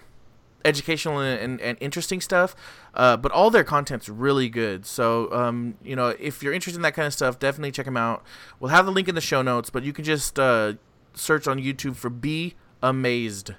[0.64, 2.56] educational and, and, and, interesting stuff,
[2.94, 4.86] uh, but all their content's really good.
[4.86, 7.98] So, um, you know, if you're interested in that kind of stuff, definitely check them
[7.98, 8.24] out.
[8.58, 10.74] We'll have the link in the show notes, but you can just uh,
[11.12, 13.52] search on YouTube for Be Amazed,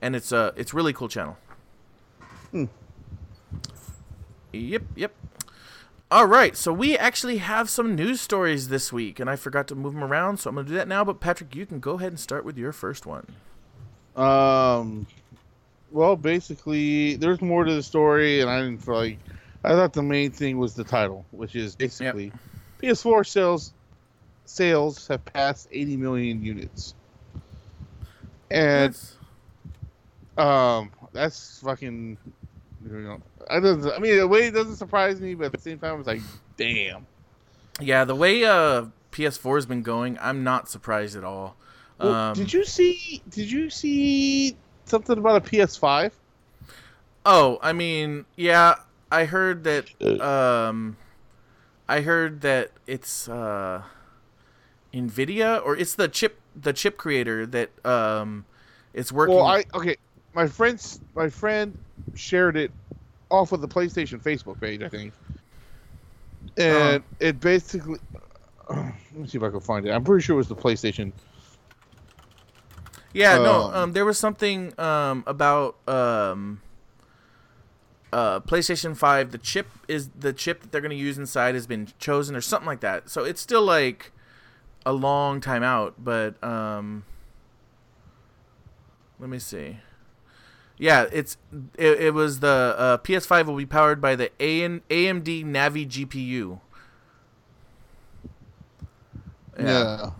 [0.00, 1.36] and it's a it's really cool channel.
[2.52, 2.66] Hmm.
[4.58, 5.14] Yep, yep.
[6.08, 9.74] All right, so we actually have some news stories this week, and I forgot to
[9.74, 11.04] move them around, so I'm going to do that now.
[11.04, 13.26] But Patrick, you can go ahead and start with your first one.
[14.14, 15.06] Um,
[15.90, 19.18] well, basically, there's more to the story, and I didn't feel like
[19.64, 22.32] I thought the main thing was the title, which is basically
[22.80, 22.94] yep.
[22.94, 23.72] PS4 sales
[24.44, 26.94] sales have passed 80 million units,
[28.48, 29.16] and that's...
[30.38, 32.16] um, that's fucking
[32.90, 33.92] you know, I doesn't.
[33.92, 36.20] I mean, the way it doesn't surprise me, but at the same time, it's like,
[36.56, 37.06] damn.
[37.80, 41.56] Yeah, the way uh, PS4 has been going, I'm not surprised at all.
[41.98, 43.22] Well, um, did you see?
[43.28, 46.12] Did you see something about a PS5?
[47.24, 48.76] Oh, I mean, yeah,
[49.10, 50.20] I heard that.
[50.20, 50.96] Um,
[51.88, 53.82] I heard that it's uh,
[54.92, 58.44] Nvidia or it's the chip the chip creator that um,
[58.92, 59.36] it's working.
[59.36, 59.96] Well, I okay.
[60.34, 61.78] My friends, my friend
[62.14, 62.70] shared it
[63.30, 65.12] off of the PlayStation Facebook page, I think.
[66.56, 67.98] And uh, it basically,
[68.68, 68.74] uh,
[69.12, 69.90] let me see if I can find it.
[69.90, 71.12] I'm pretty sure it was the PlayStation.
[73.12, 76.60] Yeah, no, um, um there was something um, about um,
[78.12, 79.32] uh, PlayStation Five.
[79.32, 82.40] The chip is the chip that they're going to use inside has been chosen, or
[82.40, 83.08] something like that.
[83.08, 84.12] So it's still like
[84.84, 87.04] a long time out, but um,
[89.18, 89.78] let me see.
[90.78, 91.38] Yeah, it's
[91.78, 96.60] it, it was the uh, PS5 will be powered by the AN, AMD Navi GPU.
[99.58, 99.64] Yeah.
[99.64, 100.10] yeah.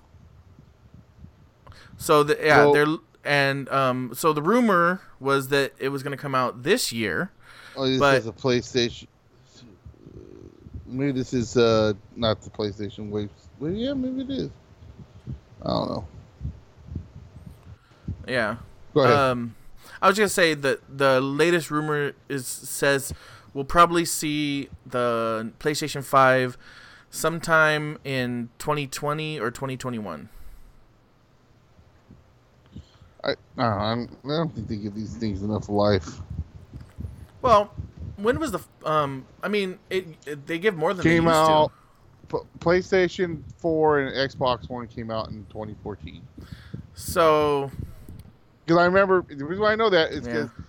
[1.99, 6.17] So the yeah, well, they're and um so the rumor was that it was going
[6.17, 7.31] to come out this year.
[7.77, 9.07] Oh, this but, is a PlayStation.
[10.87, 13.31] Maybe this is uh not the PlayStation Wave.
[13.59, 14.51] Well, yeah, maybe it is.
[15.63, 16.09] I don't know.
[18.27, 18.57] Yeah.
[18.95, 19.17] Go ahead.
[19.17, 19.55] Um
[20.01, 23.13] I was gonna say that the latest rumor is says
[23.55, 26.57] we'll probably see the PlayStation Five
[27.11, 30.29] sometime in 2020 or 2021.
[33.25, 36.21] I, I don't think they give these things enough life.
[37.43, 37.73] Well,
[38.17, 39.27] when was the um?
[39.43, 41.73] I mean, it, it they give more than came out.
[42.29, 46.23] P- PlayStation 4 and Xbox One came out in 2014.
[46.95, 47.71] So
[48.67, 50.65] because I remember the reason why I know that is because yeah.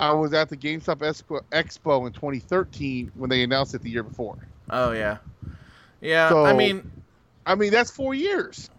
[0.00, 4.02] I was at the GameStop Expo, Expo in 2013 when they announced it the year
[4.02, 4.38] before.
[4.70, 5.18] Oh yeah,
[6.00, 6.30] yeah.
[6.30, 6.90] So, I mean,
[7.44, 8.70] I mean that's four years.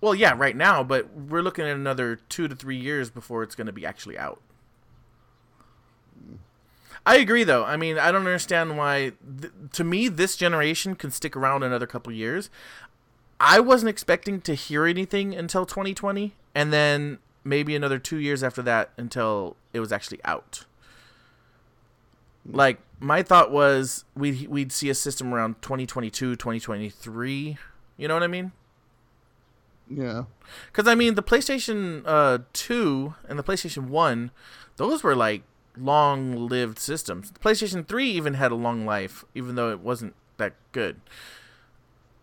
[0.00, 3.54] Well, yeah, right now, but we're looking at another two to three years before it's
[3.54, 4.40] going to be actually out.
[7.06, 7.64] I agree, though.
[7.64, 9.12] I mean, I don't understand why.
[9.40, 12.50] Th- to me, this generation can stick around another couple years.
[13.40, 18.62] I wasn't expecting to hear anything until 2020, and then maybe another two years after
[18.62, 20.64] that until it was actually out.
[22.46, 27.58] Like my thought was we'd we'd see a system around 2022, 2023.
[27.96, 28.52] You know what I mean?
[29.88, 30.24] Yeah.
[30.66, 34.30] Because I mean, the PlayStation uh, Two and the PlayStation One,
[34.76, 35.42] those were like
[35.76, 37.30] long-lived systems.
[37.30, 41.00] The PlayStation Three even had a long life, even though it wasn't that good.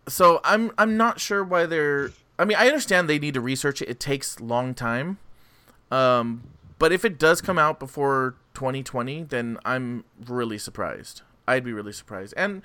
[0.07, 3.81] So I'm I'm not sure why they're I mean, I understand they need to research
[3.81, 3.89] it.
[3.89, 5.19] It takes long time.
[5.91, 6.43] Um,
[6.79, 11.21] but if it does come out before 2020, then I'm really surprised.
[11.47, 12.33] I'd be really surprised.
[12.37, 12.61] And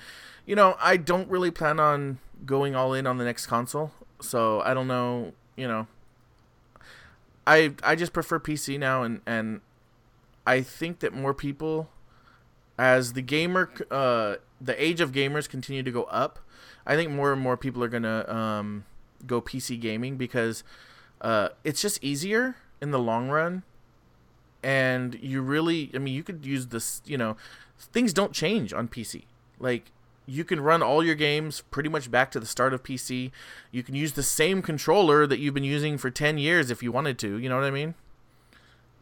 [0.46, 4.61] you know, I don't really plan on going all in on the next console, so
[4.61, 5.33] I don't know.
[5.57, 5.87] You know,
[7.46, 9.61] I I just prefer PC now, and and
[10.46, 11.88] I think that more people,
[12.79, 16.38] as the gamer, uh, the age of gamers continue to go up,
[16.87, 18.85] I think more and more people are gonna um,
[19.26, 20.64] go PC gaming because
[21.20, 23.62] uh, it's just easier in the long run,
[24.62, 27.02] and you really, I mean, you could use this.
[27.05, 27.37] You know,
[27.79, 29.24] things don't change on PC.
[29.59, 29.92] Like
[30.26, 33.31] you can run all your games pretty much back to the start of PC.
[33.70, 36.90] You can use the same controller that you've been using for 10 years if you
[36.90, 37.38] wanted to.
[37.38, 37.94] You know what I mean?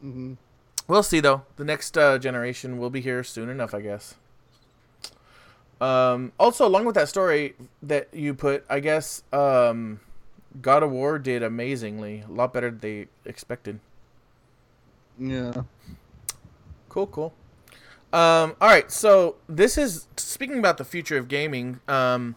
[0.05, 0.35] Mm-hmm.
[0.87, 1.43] We'll see, though.
[1.57, 4.17] The next uh, generation will be here soon enough, I guess.
[5.85, 10.01] Um, also, along with that story that you put, I guess um,
[10.63, 12.25] God of War did amazingly.
[12.27, 13.81] A lot better than they expected.
[15.19, 15.53] Yeah.
[16.89, 17.35] Cool, cool.
[18.15, 21.81] Um, all right, so this is speaking about the future of gaming.
[21.87, 22.37] Um,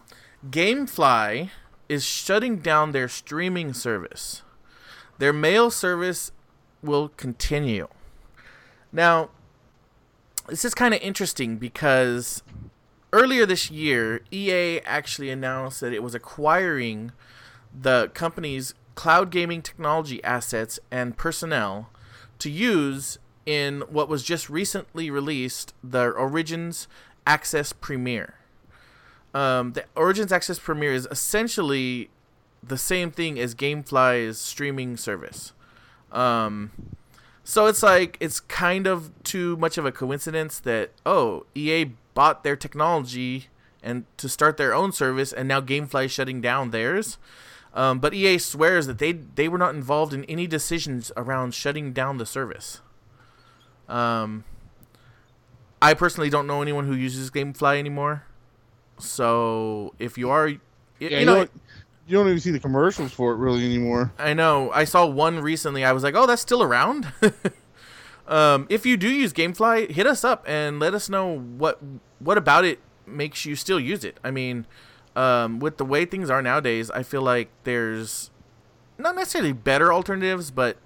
[0.50, 1.48] GameFly
[1.88, 4.42] is shutting down their streaming service.
[5.16, 6.32] Their mail service
[6.82, 7.88] will continue.
[8.92, 9.30] Now,
[10.48, 12.42] this is kind of interesting because
[13.12, 17.12] earlier this year, EA actually announced that it was acquiring
[17.78, 21.90] the company's cloud gaming technology assets and personnel
[22.38, 26.88] to use in what was just recently released, the Origins
[27.26, 28.34] Access Premier.
[29.32, 32.10] Um, the Origins Access Premier is essentially
[32.62, 35.52] the same thing as GameFly's streaming service.
[36.12, 36.72] Um,
[37.44, 42.42] so it's like it's kind of too much of a coincidence that oh EA bought
[42.42, 43.46] their technology
[43.80, 47.16] and to start their own service, and now GameFly is shutting down theirs.
[47.72, 51.92] Um, but EA swears that they they were not involved in any decisions around shutting
[51.92, 52.80] down the service.
[53.88, 54.42] Um,
[55.80, 58.24] I personally don't know anyone who uses GameFly anymore.
[58.98, 60.58] So if you are, you,
[60.98, 61.50] Yeah, you you, know, don't,
[62.08, 64.12] you don't even see the commercials for it really anymore.
[64.18, 64.72] I know.
[64.72, 65.84] I saw one recently.
[65.84, 67.12] I was like, oh, that's still around.
[68.26, 71.80] um, if you do use GameFly, hit us up and let us know what
[72.18, 74.18] what about it makes you still use it.
[74.22, 74.66] I mean,
[75.16, 78.30] um, with the way things are nowadays, I feel like there's
[78.98, 80.76] not necessarily better alternatives, but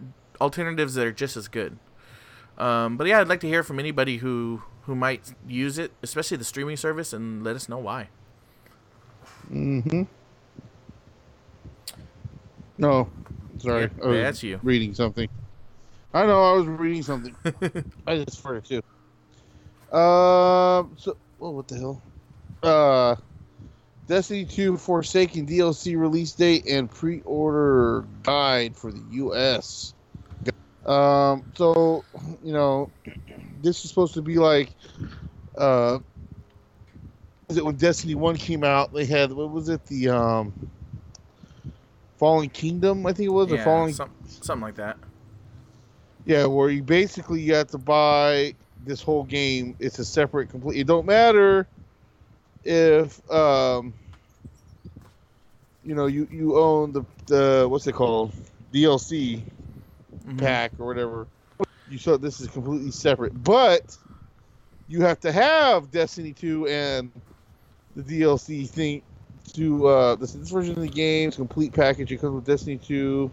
[0.41, 1.79] alternatives that are just as good.
[2.59, 6.37] Um, but yeah, I'd like to hear from anybody who who might use it, especially
[6.37, 8.09] the streaming service, and let us know why.
[9.51, 10.03] Mm-hmm.
[12.79, 13.09] No,
[13.59, 14.59] sorry, Yeah, that's you.
[14.63, 15.29] reading something.
[16.13, 17.35] I know I was reading something.
[18.07, 18.83] I just farted too.
[19.93, 20.97] Um.
[20.97, 22.03] So, oh, what the hell?
[22.63, 23.17] Uh,
[24.07, 29.95] Destiny 2 Forsaken DLC release date and pre-order guide for the U.S.
[30.87, 31.45] Um.
[31.55, 32.05] So,
[32.43, 32.91] you know,
[33.61, 34.71] this is supposed to be like,
[35.59, 35.99] uh,
[37.49, 38.93] is it when Destiny One came out?
[38.93, 39.85] They had what was it?
[39.87, 40.53] The um,
[42.19, 43.49] Fallen Kingdom, I think it was.
[43.49, 44.97] the Yeah, Fallen some, something like that.
[46.25, 49.77] yeah, where you basically you have to buy this whole game.
[49.79, 50.79] It's a separate complete.
[50.79, 51.67] It don't matter
[52.65, 53.95] if um,
[55.83, 58.33] you know you you own the the what's it called
[58.73, 59.43] DLC
[60.27, 60.39] Mhm.
[60.39, 61.27] pack or whatever.
[61.89, 63.97] You saw this is completely separate, but
[64.89, 67.13] you have to have Destiny two and
[67.97, 69.03] the DLC thing
[69.55, 72.13] to uh, this, this version of the game's complete package.
[72.13, 73.31] It comes with Destiny two.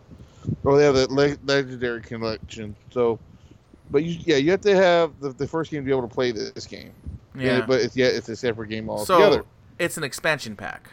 [0.66, 2.76] Oh, they have the le- legendary collection.
[2.92, 3.20] So,
[3.91, 6.13] but you, yeah, you have to have the, the first game to be able to
[6.13, 6.91] play this game.
[7.36, 7.58] Yeah.
[7.60, 9.38] And- but it's yeah, it's a separate game altogether.
[9.39, 9.45] So
[9.80, 10.89] it's an expansion pack.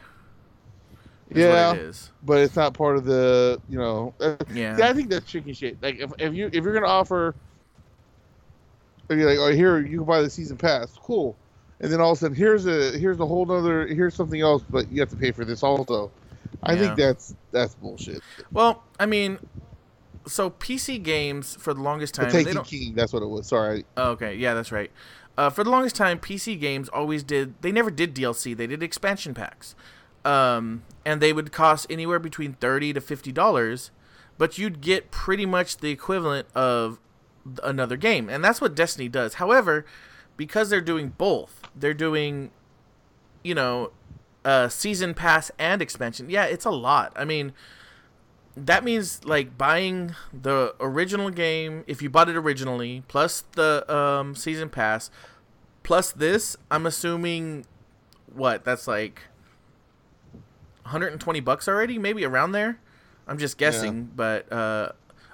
[1.31, 2.11] is yeah, what it is.
[2.23, 4.15] but it's not part of the you know.
[4.21, 4.79] Uh, Yeah.
[4.83, 5.83] I think that's chicken shit.
[5.83, 7.35] Like if, if you if you're gonna offer,
[9.09, 11.37] if you're like, oh here you can buy the season pass, cool,
[11.81, 14.63] and then all of a sudden here's a here's a whole other here's something else,
[14.71, 16.11] but you have to pay for this also.
[16.63, 16.79] I Yeah.
[16.81, 18.23] think that's that's bullshit.
[18.53, 19.39] Well, I mean,
[20.27, 22.33] so PC games for the longest The time.
[22.33, 23.47] They Taken King, that's what it was.
[23.47, 23.85] Sorry.
[23.97, 24.91] oh, okay, yeah, that's right.
[25.39, 27.61] Uh, for the longest time, PC games always did.
[27.63, 28.57] They never did DLC.
[28.57, 29.75] They did expansion packs,
[30.25, 33.91] um, and they would cost anywhere between thirty to fifty dollars,
[34.39, 36.99] but you'd get pretty much the equivalent of
[37.63, 39.35] another game, and that's what Destiny does.
[39.35, 39.85] However,
[40.37, 42.51] because they're doing both, they're doing,
[43.45, 43.93] you know,
[44.45, 46.31] uh, season pass and expansion.
[46.31, 47.13] Yeah, it's a lot.
[47.15, 47.53] I mean,
[48.57, 54.35] that means like buying the original game if you bought it originally plus the um,
[54.35, 55.11] season pass
[55.83, 57.67] plus this i'm assuming
[58.35, 59.23] what that's like
[60.83, 62.79] 120 bucks already maybe around there
[63.27, 64.91] i'm just guessing but uh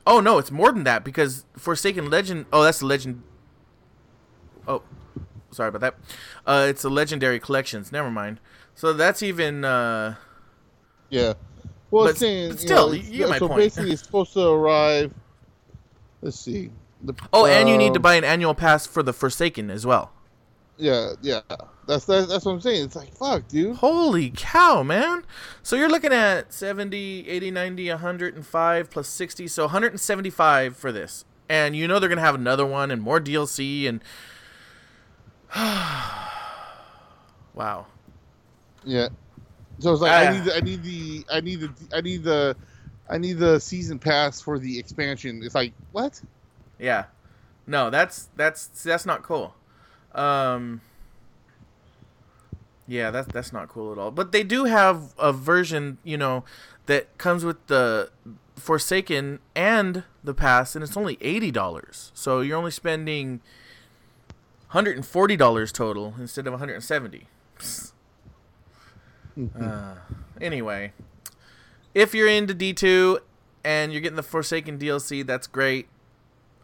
[0.06, 3.22] oh no it's more than that because forsaken legend oh that's the legend
[4.66, 4.82] oh
[5.52, 5.94] sorry about that.
[6.46, 7.92] Uh, it's a legendary collections.
[7.92, 8.40] Never mind.
[8.74, 9.64] So that's even.
[9.66, 10.14] Uh,
[11.10, 11.34] Yeah.
[11.92, 13.60] Well, But- saying, but you still, know, you- you get my so point.
[13.60, 15.12] basically, it's supposed to arrive.
[16.22, 16.70] Let's see.
[17.02, 19.84] The, oh, and you need to um, buy an annual pass for the Forsaken as
[19.84, 20.10] well.
[20.78, 21.40] Yeah, yeah.
[21.86, 22.84] That's that's, that's what I'm saying.
[22.86, 23.76] It's like fuck, dude.
[23.76, 25.24] Holy cow, man.
[25.62, 31.24] So you're looking at 70, 80, 90, 105 plus 60, so 175 for this.
[31.48, 34.00] And you know they're going to have another one and more DLC and
[37.54, 37.86] Wow.
[38.84, 39.08] Yeah.
[39.82, 40.32] So it's like I Ah.
[40.32, 42.56] need the, I need the I need the I need the
[43.10, 45.42] I need the season pass for the expansion.
[45.42, 46.20] It's like what?
[46.78, 47.04] Yeah.
[47.66, 49.54] No, that's that's that's not cool.
[50.14, 50.80] Um
[52.86, 54.10] Yeah, that's that's not cool at all.
[54.12, 56.44] But they do have a version, you know,
[56.86, 58.10] that comes with the
[58.56, 62.10] Forsaken and the pass and it's only $80.
[62.14, 63.40] So you're only spending
[64.72, 67.26] $140 total instead of 170.
[69.58, 69.94] Uh,
[70.40, 70.92] anyway,
[71.94, 73.18] if you're into D2
[73.64, 75.88] and you're getting the Forsaken DLC, that's great.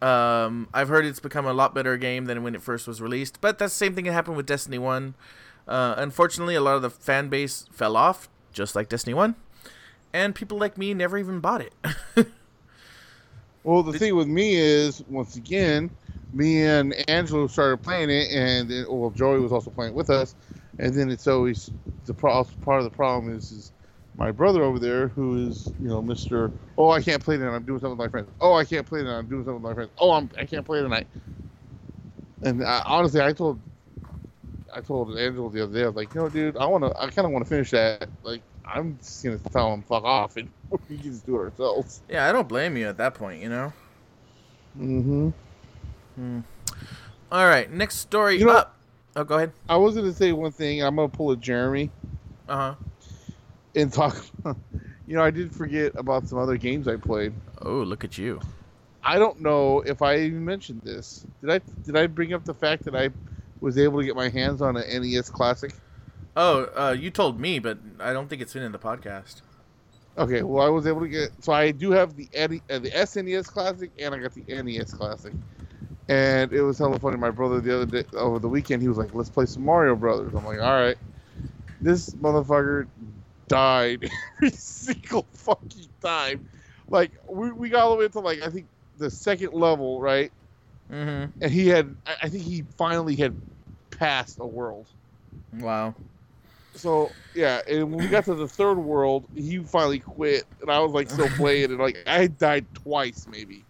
[0.01, 3.41] Um, I've heard it's become a lot better game than when it first was released,
[3.41, 5.14] but that's the same thing that happened with Destiny 1.
[5.66, 9.35] Uh, unfortunately, a lot of the fan base fell off, just like Destiny 1,
[10.12, 11.75] and people like me never even bought it.
[13.64, 15.91] Well, the thing with me is once again,
[16.33, 20.35] me and Angelo started playing it, and well, Joey was also playing with us,
[20.79, 21.70] and then it's always
[22.07, 23.72] the pro- part of the problem is is
[24.16, 26.51] my brother over there who is you know Mister.
[26.76, 27.55] Oh, I can't play tonight.
[27.55, 28.29] I'm doing something with my friends.
[28.41, 29.18] Oh, I can't play tonight.
[29.18, 29.91] I'm doing something with my friends.
[29.99, 31.07] Oh, I'm I can't play tonight.
[32.43, 33.61] And I, honestly, I told
[34.74, 36.91] I told Angelo the other day, I was like, you know, dude, I want to,
[37.01, 38.09] I kind of want to finish that.
[38.22, 42.03] Like, I'm just gonna tell him fuck off, and we can just do it ourselves.
[42.09, 43.72] yeah, I don't blame you at that point, you know?
[44.79, 46.41] Mm-hmm.
[47.33, 48.74] All right, next story You know- up.
[49.16, 49.52] Oh, go ahead.
[49.68, 50.82] I was gonna say one thing.
[50.82, 51.90] I'm gonna pull a Jeremy
[52.48, 52.74] Uh huh.
[53.74, 54.16] and talk.
[55.06, 57.32] you know, I did forget about some other games I played.
[57.62, 58.40] Oh, look at you.
[59.02, 61.24] I don't know if I even mentioned this.
[61.40, 61.61] Did I?
[61.84, 63.11] Did I bring up the fact that I
[63.61, 65.72] was able to get my hands on an NES Classic?
[66.36, 69.42] Oh, uh, you told me, but I don't think it's been in the podcast.
[70.16, 71.30] Okay, well, I was able to get.
[71.42, 72.48] So I do have the uh,
[72.78, 75.32] the SNES Classic, and I got the NES Classic.
[76.09, 77.16] And it was hella funny.
[77.16, 79.94] My brother the other day over the weekend, he was like, "Let's play some Mario
[79.94, 80.96] Brothers." I'm like, "All right."
[81.80, 82.88] This motherfucker
[83.48, 86.48] died every single fucking time.
[86.88, 90.32] Like we, we got all the way to like I think the second level, right?
[90.90, 93.36] Mm And he had, I think he finally had
[93.90, 94.86] passed a world.
[95.59, 95.94] Wow.
[96.74, 100.78] So yeah, and when we got to the third world, he finally quit, and I
[100.80, 103.64] was like still playing, and like I had died twice maybe.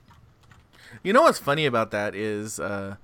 [1.03, 2.97] You know what's funny about that is uh,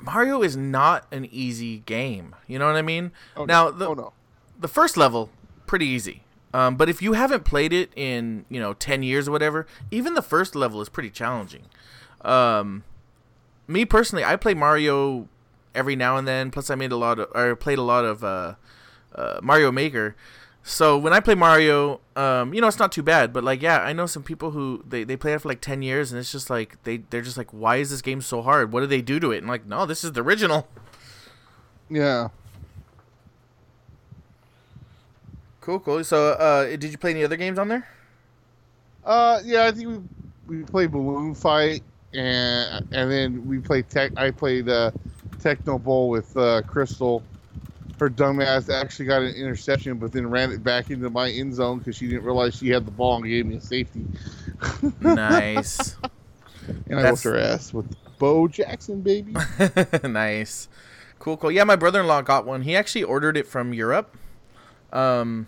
[0.00, 2.34] Mario is not an easy game.
[2.46, 3.12] You know what I mean?
[3.36, 4.12] Oh, now the oh no,
[4.58, 5.30] the first level
[5.66, 6.22] pretty easy.
[6.52, 10.14] Um, but if you haven't played it in you know ten years or whatever, even
[10.14, 11.64] the first level is pretty challenging.
[12.22, 12.84] Um,
[13.66, 15.28] me personally, I play Mario
[15.74, 16.50] every now and then.
[16.50, 18.54] Plus, I made a lot of or played a lot of uh,
[19.14, 20.14] uh, Mario Maker.
[20.66, 23.34] So when I play Mario, um, you know, it's not too bad.
[23.34, 25.82] But like, yeah, I know some people who they, they play it for like ten
[25.82, 28.72] years, and it's just like they they're just like, why is this game so hard?
[28.72, 29.38] What did they do to it?
[29.38, 30.66] And like, no, this is the original.
[31.90, 32.28] yeah.
[35.60, 36.02] Cool, cool.
[36.02, 37.86] So, uh, did you play any other games on there?
[39.04, 39.88] Uh, yeah, I think
[40.48, 41.82] we we played Balloon Fight,
[42.14, 44.12] and and then we played Tech.
[44.16, 44.92] I played uh,
[45.40, 47.22] Tecmo Bowl with uh, Crystal.
[48.00, 51.78] Her dumbass actually got an interception, but then ran it back into my end zone
[51.78, 54.04] because she didn't realize she had the ball and gave me a safety.
[55.00, 55.96] nice.
[56.88, 59.34] And I That's- whooped her ass with Bo Jackson, baby.
[60.02, 60.66] nice.
[61.18, 61.52] Cool, cool.
[61.52, 62.62] Yeah, my brother-in-law got one.
[62.62, 64.16] He actually ordered it from Europe.
[64.90, 65.46] Um,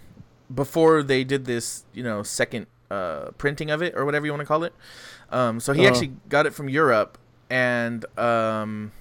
[0.55, 4.41] before they did this, you know, second uh printing of it or whatever you want
[4.43, 4.75] to call it.
[5.31, 5.89] Um, so he Uh-huh.
[5.91, 7.17] actually got it from Europe
[7.49, 8.93] and um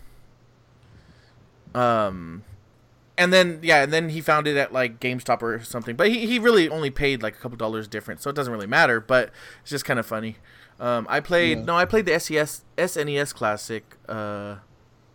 [1.74, 2.44] um
[3.18, 5.96] and then yeah, and then he found it at like GameStop or something.
[5.96, 8.68] But he, he really only paid like a couple dollars different, so it doesn't really
[8.68, 10.38] matter, but it's just kind of funny.
[10.80, 11.64] Um, I played Yeah.
[11.66, 13.96] no, I played the SES SNES Classic.
[14.10, 14.56] Uh,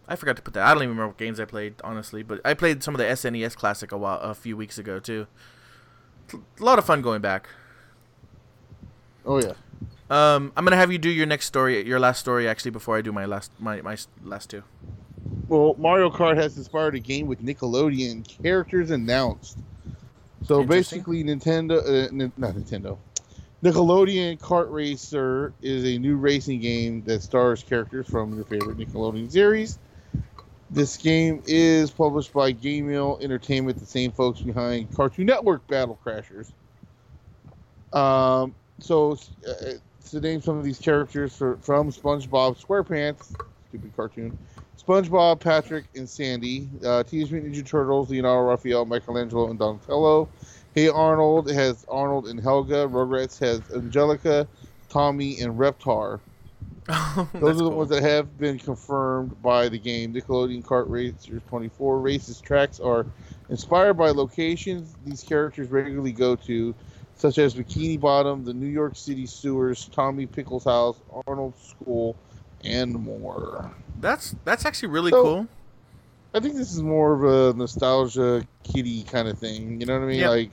[0.08, 0.64] I forgot to put that.
[0.64, 3.04] I don't even remember what games I played honestly, but I played some of the
[3.04, 5.26] SNES Classic a while a few weeks ago too.
[6.32, 7.48] A lot of fun going back.
[9.24, 9.52] Oh yeah.
[10.08, 13.02] Um, I'm gonna have you do your next story, your last story actually, before I
[13.02, 14.64] do my last my my last two.
[15.50, 19.58] Well, Mario Kart has inspired a game with Nickelodeon characters announced.
[20.44, 22.98] So basically, Nintendo, uh, N- not Nintendo,
[23.64, 29.28] Nickelodeon Kart Racer is a new racing game that stars characters from your favorite Nickelodeon
[29.28, 29.80] series.
[30.70, 36.52] This game is published by GameMill Entertainment, the same folks behind Cartoon Network Battle Crashers.
[37.92, 39.72] Um, so, uh,
[40.10, 43.34] to name some of these characters for, from SpongeBob SquarePants,
[43.68, 44.38] stupid cartoon,
[44.80, 50.28] SpongeBob, Patrick, and Sandy, uh, Teenage Mutant Ninja Turtles, Leonardo, Raphael, Michelangelo, and Donatello.
[50.74, 52.88] Hey Arnold has Arnold and Helga.
[52.88, 54.48] Rugrats has Angelica,
[54.88, 56.20] Tommy, and Reptar.
[56.92, 57.78] Oh, Those are the cool.
[57.78, 60.12] ones that have been confirmed by the game.
[60.12, 63.06] Nickelodeon Kart Racers 24 races tracks are
[63.48, 66.74] inspired by locations these characters regularly go to,
[67.14, 72.16] such as Bikini Bottom, the New York City sewers, Tommy Pickles' house, Arnold's school,
[72.64, 73.70] and more.
[74.00, 75.46] That's that's actually really So- cool.
[76.32, 79.80] I think this is more of a nostalgia kitty kind of thing.
[79.80, 80.20] You know what I mean?
[80.20, 80.28] Yep.
[80.30, 80.50] Like,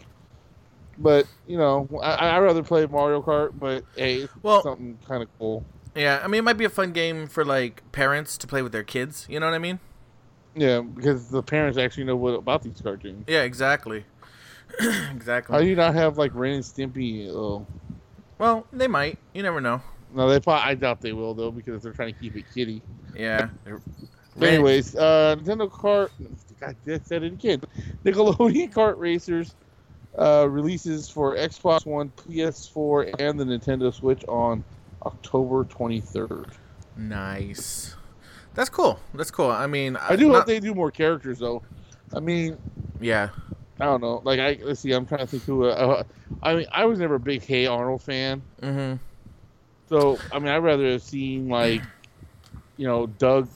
[0.97, 3.51] but you know, I I rather play Mario Kart.
[3.59, 5.63] But hey, it's Well- something kind of cool.
[5.95, 8.71] Yeah, I mean, it might be a fun game for like parents to play with
[8.71, 9.25] their kids.
[9.29, 9.79] You know what I mean?
[10.55, 13.25] Yeah, because the parents actually know what about these cartoons.
[13.27, 14.05] Yeah, exactly.
[14.79, 15.59] How exactly.
[15.61, 17.29] do you not have like Ren and Stimpy?
[17.29, 17.65] Oh,
[18.39, 19.17] Well, they might.
[19.33, 19.81] You never know.
[20.13, 20.63] No, they probably.
[20.71, 22.81] I doubt they will though because they're trying to keep it kiddie.
[23.15, 23.49] Yeah.
[24.37, 26.09] But anyways, uh, Nintendo Kart.
[26.59, 27.61] God, I said it again.
[28.05, 29.55] Nickelodeon Kart Racers
[30.17, 34.63] uh, releases for Xbox One, PS4, and the Nintendo Switch on
[35.05, 36.51] October 23rd.
[36.95, 37.95] Nice.
[38.53, 38.99] That's cool.
[39.13, 39.51] That's cool.
[39.51, 41.61] I mean, I do not- hope they do more characters though.
[42.13, 42.57] I mean,
[42.99, 43.29] Yeah.
[43.79, 44.21] I don't know.
[44.23, 44.91] Like, I let's see.
[44.91, 45.65] I'm trying to think who.
[45.65, 46.01] Uh,
[46.41, 48.41] I mean, I was never a big Hey Arnold fan.
[48.63, 48.95] Mm-hmm.
[49.89, 51.81] So I mean, I'd rather have seen like,
[52.77, 53.49] you know, Doug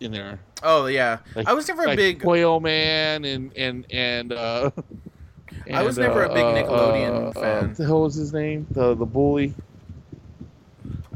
[0.00, 0.40] in there.
[0.62, 1.18] Oh yeah.
[1.34, 2.22] Like, I was never a like big.
[2.22, 4.32] Quail Man and and and.
[4.32, 4.70] Uh,
[5.72, 7.68] I was and, never a big uh, Nickelodeon uh, fan.
[7.68, 8.66] what the hell was his name?
[8.70, 9.54] The the bully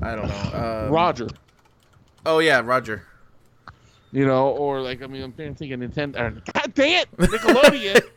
[0.03, 0.85] I don't know.
[0.87, 1.29] Um, Roger.
[2.25, 3.03] Oh yeah, Roger.
[4.13, 6.37] You know, or like I mean, I'm thinking Nintendo.
[6.37, 8.03] uh, God damn it, Nickelodeon.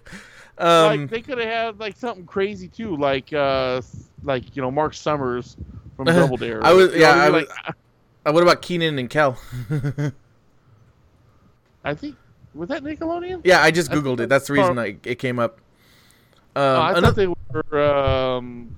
[0.56, 3.82] Um, like they could have had like something crazy too, like uh,
[4.22, 5.58] like you know Mark Summers
[5.96, 6.64] from Double Dare.
[6.66, 7.48] I was- You know yeah, what I mean?
[7.48, 7.74] was-
[8.26, 9.38] uh, what about Kenan and Kel?
[11.84, 12.16] I think
[12.54, 13.42] was that Nickelodeon?
[13.44, 14.30] yeah, I just I googled it.
[14.30, 15.60] that's That's the reason Star- I, it came up.
[16.56, 17.82] Um, Oh, I ano- thought they were.
[17.84, 18.78] Um,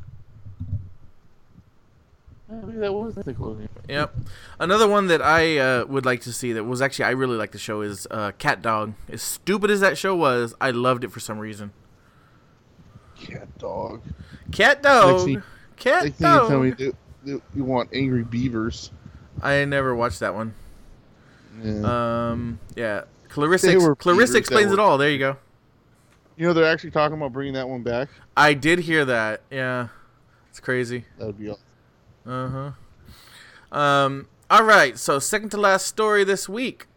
[2.49, 3.68] maybe that was Nickelodeon.
[3.89, 4.16] Yep.
[4.59, 7.51] Another one that I uh, would like to see that was actually I really like
[7.51, 8.93] the show is uh, Cat Dog.
[9.09, 11.72] As stupid as that show was, I loved it for some reason.
[13.18, 14.01] Cat dog.
[14.51, 15.26] Cat Dog.
[15.26, 15.43] thing-
[15.78, 16.95] Cat Next thing you tell me Dog.
[17.26, 18.91] You, want angry beavers.
[19.41, 20.53] I never watched that one.
[21.61, 22.30] Yeah.
[22.32, 22.59] Um.
[22.76, 23.03] Yeah.
[23.30, 23.67] Clarissa.
[23.67, 24.97] They Ex- were Clarissa explains it all.
[24.97, 25.38] There you go.
[26.38, 28.09] you know they're actually talking about bringing that one back.
[28.38, 29.41] I did hear that.
[29.49, 29.88] Yeah.
[30.49, 31.05] It's crazy.
[31.17, 31.61] That would be awesome.
[32.26, 32.71] Uh
[33.71, 33.78] huh.
[33.78, 34.28] Um.
[34.49, 34.97] All right.
[34.97, 36.88] So second to last story this week.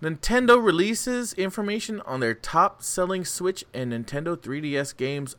[0.00, 5.34] Nintendo releases information on their top-selling Switch and Nintendo 3DS games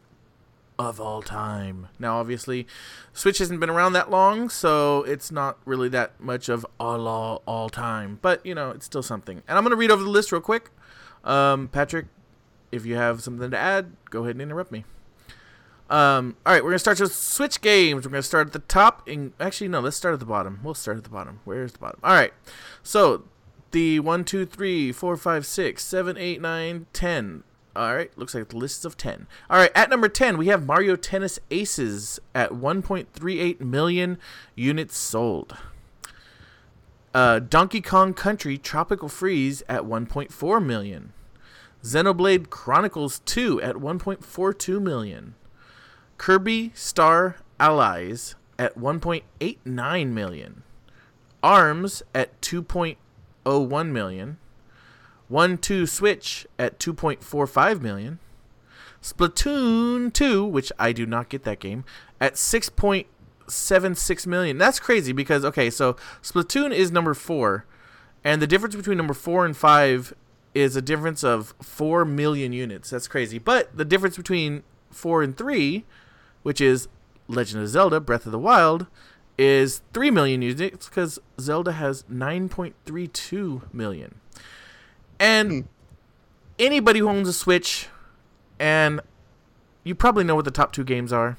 [0.79, 1.89] of all time.
[1.99, 2.65] Now, obviously,
[3.11, 7.43] Switch hasn't been around that long, so it's not really that much of all all,
[7.45, 8.17] all time.
[8.21, 9.43] But you know, it's still something.
[9.47, 10.71] And I'm gonna read over the list real quick.
[11.25, 12.07] Um, Patrick,
[12.71, 14.85] if you have something to add, go ahead and interrupt me.
[15.89, 18.05] Um, all right, we're gonna start with Switch games.
[18.05, 19.05] We're gonna start at the top.
[19.07, 20.61] And actually, no, let's start at the bottom.
[20.63, 21.41] We'll start at the bottom.
[21.43, 21.99] Where's the bottom?
[22.03, 22.33] All right.
[22.83, 23.25] So
[23.71, 27.43] the one, two, three, four, five, six, seven, eight, nine, ten.
[27.75, 29.27] All right, looks like the list of ten.
[29.49, 34.17] All right, at number ten, we have Mario Tennis Aces at 1.38 million
[34.55, 35.55] units sold.
[37.13, 41.13] Uh, Donkey Kong Country Tropical Freeze at 1.4 million.
[41.83, 45.35] Xenoblade Chronicles 2 at 1.42 million.
[46.17, 50.63] Kirby Star Allies at 1.89 million.
[51.41, 54.37] ARMS at 2.01 million.
[55.29, 58.19] 1 2 Switch at 2.45 million.
[59.01, 61.85] Splatoon 2, which I do not get that game,
[62.19, 64.57] at 6.76 million.
[64.57, 67.65] That's crazy because, okay, so Splatoon is number 4,
[68.23, 70.13] and the difference between number 4 and 5
[70.53, 72.89] is a difference of 4 million units.
[72.89, 73.39] That's crazy.
[73.39, 75.85] But the difference between 4 and 3,
[76.43, 76.87] which is
[77.27, 78.87] Legend of Zelda Breath of the Wild,
[79.37, 84.15] is 3 million units because Zelda has 9.32 million.
[85.19, 85.67] And
[86.57, 87.87] anybody who owns a Switch,
[88.59, 89.01] and
[89.83, 91.37] you probably know what the top two games are.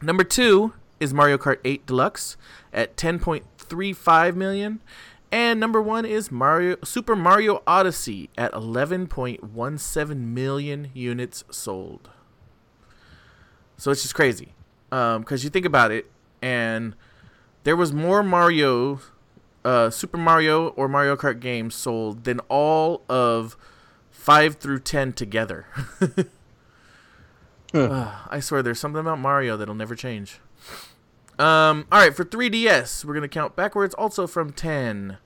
[0.00, 2.36] Number two is Mario Kart 8 Deluxe
[2.72, 4.80] at 10.35 million.
[5.32, 12.08] And number one is Mario Super Mario Odyssey at 11.17 million units sold.
[13.76, 14.54] So it's just crazy,
[14.92, 16.08] um, because you think about it,
[16.40, 16.94] and
[17.64, 19.00] there was more Mario
[19.64, 23.56] uh, Super Mario or Mario Kart games sold than all of
[24.10, 25.66] five through ten together.
[27.74, 30.40] uh, I swear, there's something about Mario that'll never change.
[31.38, 35.18] Um, all right, for 3DS, we're gonna count backwards, also from ten,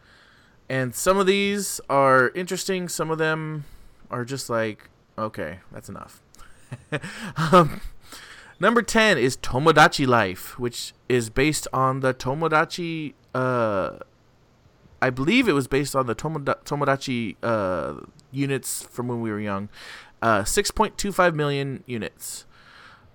[0.68, 2.88] and some of these are interesting.
[2.88, 3.64] Some of them
[4.10, 6.22] are just like, okay, that's enough.
[7.52, 7.80] um,
[8.58, 13.14] number ten is Tomodachi Life, which is based on the Tomodachi.
[13.34, 13.98] Uh,
[15.00, 18.00] I believe it was based on the Tomoda- Tomodachi uh,
[18.32, 19.68] units from when we were young.
[20.20, 22.44] Uh, 6.25 million units.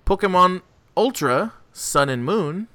[0.06, 0.62] Pokemon
[0.96, 2.68] Ultra Sun and Moon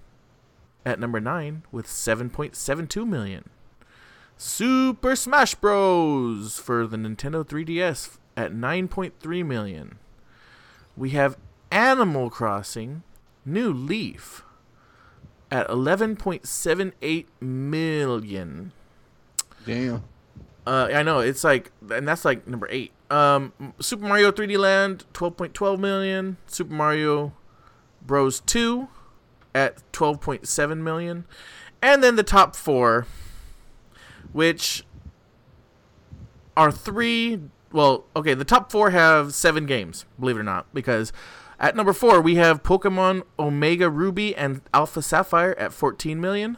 [0.84, 3.48] at number 9 with 7.72 million.
[4.36, 6.58] Super Smash Bros.
[6.58, 9.98] for the Nintendo 3DS at 9.3 million.
[10.96, 11.36] We have
[11.70, 13.02] Animal Crossing
[13.44, 14.44] New Leaf
[15.50, 18.72] at 11.78 million.
[19.68, 20.02] Damn.
[20.66, 22.92] Uh, I know it's like, and that's like number eight.
[23.10, 26.38] Um, Super Mario 3D Land, 12.12 million.
[26.46, 27.34] Super Mario
[28.02, 28.40] Bros.
[28.40, 28.88] 2
[29.54, 31.26] at 12.7 million,
[31.82, 33.06] and then the top four,
[34.32, 34.84] which
[36.56, 37.40] are three.
[37.70, 41.12] Well, okay, the top four have seven games, believe it or not, because
[41.60, 46.56] at number four we have Pokemon Omega Ruby and Alpha Sapphire at 14 million.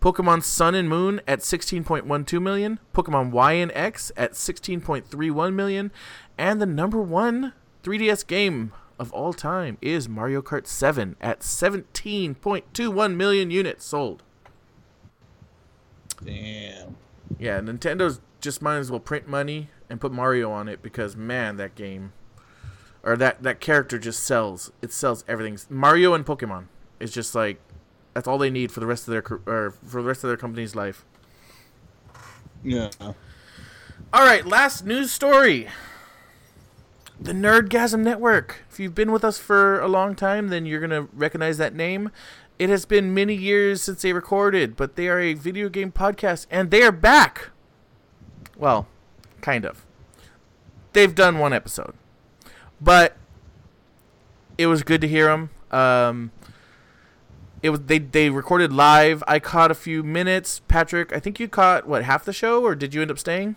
[0.00, 5.90] Pokemon Sun and Moon at 16.12 million, Pokemon Y and X at 16.31 million,
[6.38, 13.14] and the number one 3DS game of all time is Mario Kart 7 at 17.21
[13.16, 14.22] million units sold.
[16.24, 16.96] Damn.
[17.38, 21.56] Yeah, Nintendo's just might as well print money and put Mario on it because man,
[21.56, 22.12] that game
[23.02, 24.72] or that that character just sells.
[24.82, 25.58] It sells everything.
[25.70, 26.66] Mario and Pokemon
[26.98, 27.60] is just like
[28.16, 30.38] that's all they need for the rest of their or for the rest of their
[30.38, 31.04] company's life.
[32.64, 32.88] Yeah.
[32.98, 35.68] All right, last news story.
[37.20, 38.62] The Nerdgasm Network.
[38.70, 41.74] If you've been with us for a long time, then you're going to recognize that
[41.74, 42.10] name.
[42.58, 46.46] It has been many years since they recorded, but they are a video game podcast
[46.50, 47.50] and they are back.
[48.56, 48.86] Well,
[49.42, 49.84] kind of.
[50.94, 51.92] They've done one episode.
[52.80, 53.14] But
[54.56, 55.50] it was good to hear them.
[55.70, 56.30] Um,
[57.62, 59.22] it was they they recorded live.
[59.26, 60.60] I caught a few minutes.
[60.68, 63.56] Patrick, I think you caught what half the show, or did you end up staying?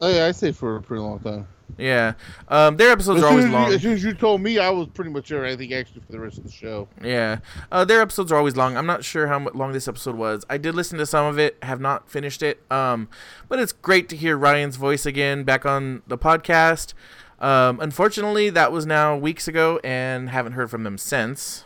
[0.00, 1.48] Oh yeah, I stayed for a pretty long time.
[1.76, 2.14] Yeah,
[2.48, 3.72] um, their episodes As are always you, long.
[3.72, 5.44] as soon as you told me, I was pretty much there.
[5.44, 6.88] I think actually for the rest of the show.
[7.02, 7.40] Yeah,
[7.70, 8.76] uh, their episodes are always long.
[8.76, 10.44] I'm not sure how long this episode was.
[10.48, 12.62] I did listen to some of it, have not finished it.
[12.70, 13.08] Um,
[13.48, 16.94] but it's great to hear Ryan's voice again back on the podcast.
[17.38, 21.64] Um, unfortunately, that was now weeks ago, and haven't heard from them since.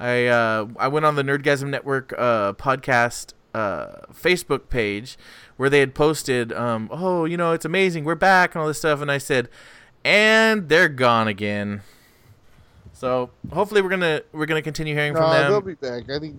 [0.00, 5.18] I uh, I went on the Nerdgasm Network uh, podcast uh, Facebook page
[5.56, 8.78] where they had posted, um, "Oh, you know, it's amazing, we're back," and all this
[8.78, 9.48] stuff, and I said,
[10.04, 11.82] "And they're gone again."
[12.92, 15.50] So hopefully we're gonna we're gonna continue hearing No, from them.
[15.50, 16.10] they'll be back.
[16.10, 16.36] I think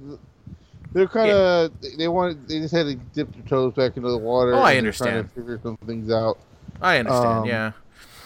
[0.91, 4.18] they're kind of they wanted they just had to dip their toes back into the
[4.18, 4.53] water.
[4.55, 5.36] Oh, I and they're trying understand.
[5.36, 6.38] to figure some things out.
[6.82, 7.28] I understand.
[7.39, 7.72] um, yeah.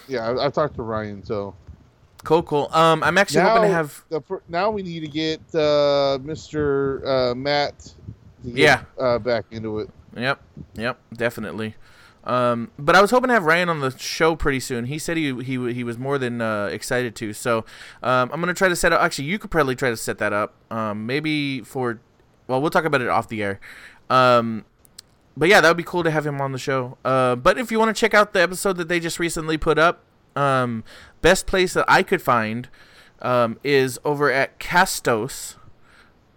[0.07, 1.55] Yeah, I, I've talked to Ryan, so
[2.23, 2.43] Cool.
[2.43, 2.69] Cool.
[2.71, 4.03] Um, I'm actually hoping to have.
[4.09, 7.05] the, now we need to get uh, Mr.
[7.05, 7.93] Uh, Matt
[8.45, 8.83] get, Yeah.
[8.99, 9.89] uh, back into it.
[10.15, 10.39] Yep.
[10.75, 10.99] Yep.
[11.15, 11.75] Definitely.
[12.23, 14.85] Um, but I was hoping to have Ryan on the show pretty soon.
[14.85, 17.33] He said he he he was more than uh, excited to.
[17.33, 17.65] So
[18.01, 19.01] um, I'm gonna try to set up.
[19.01, 20.53] Actually, you could probably try to set that up.
[20.71, 21.99] Um, maybe for.
[22.47, 23.59] Well, we'll talk about it off the air.
[24.09, 24.63] Um,
[25.35, 26.97] but yeah, that would be cool to have him on the show.
[27.03, 29.77] Uh, but if you want to check out the episode that they just recently put
[29.77, 30.03] up,
[30.35, 30.83] um,
[31.21, 32.67] best place that I could find
[33.21, 35.55] um, is over at Castos.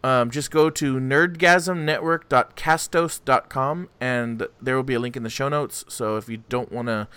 [0.05, 5.85] Um, just go to nerdgasmnetwork.castos.com and there will be a link in the show notes.
[5.89, 7.09] So if you don't want to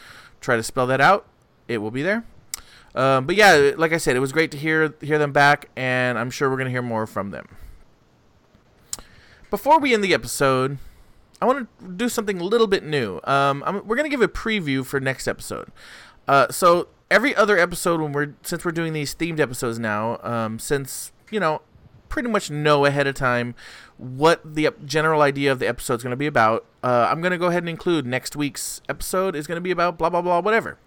[0.42, 1.28] try to spell that out,
[1.68, 2.26] it will be there.
[2.96, 6.18] Um, but yeah, like I said, it was great to hear hear them back, and
[6.18, 7.48] I'm sure we're gonna hear more from them.
[9.50, 10.78] Before we end the episode,
[11.42, 13.20] I want to do something a little bit new.
[13.24, 15.72] Um, we're gonna give a preview for next episode.
[16.30, 20.60] Uh, so every other episode, when we're since we're doing these themed episodes now, um,
[20.60, 21.64] since you know,
[22.08, 23.56] pretty much know ahead of time
[23.98, 26.66] what the general idea of the episode is going to be about.
[26.84, 29.72] Uh, I'm going to go ahead and include next week's episode is going to be
[29.72, 30.78] about blah blah blah whatever.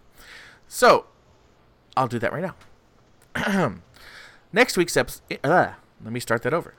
[0.68, 1.06] So
[1.96, 2.54] I'll do that right
[3.34, 3.74] now.
[4.52, 5.22] next week's episode.
[5.42, 5.72] Uh,
[6.04, 6.74] let me start that over.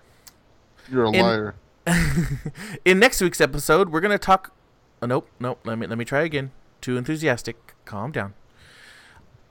[0.90, 1.56] You're a In- liar.
[2.86, 4.56] In next week's episode, we're gonna talk.
[5.02, 5.60] Oh, nope, nope.
[5.66, 6.52] Let me let me try again.
[6.80, 7.76] Too enthusiastic.
[7.84, 8.36] Calm down.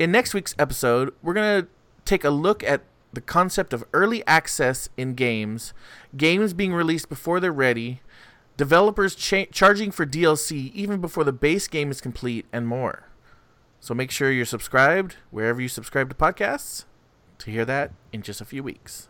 [0.02, 1.68] In next week's episode, we're gonna
[2.04, 2.82] take a look at
[3.12, 5.72] the concept of early access in games,
[6.16, 8.00] games being released before they're ready,
[8.56, 13.10] developers cha- charging for DLC even before the base game is complete, and more.
[13.78, 16.84] So make sure you're subscribed wherever you subscribe to podcasts
[17.38, 19.08] to hear that in just a few weeks.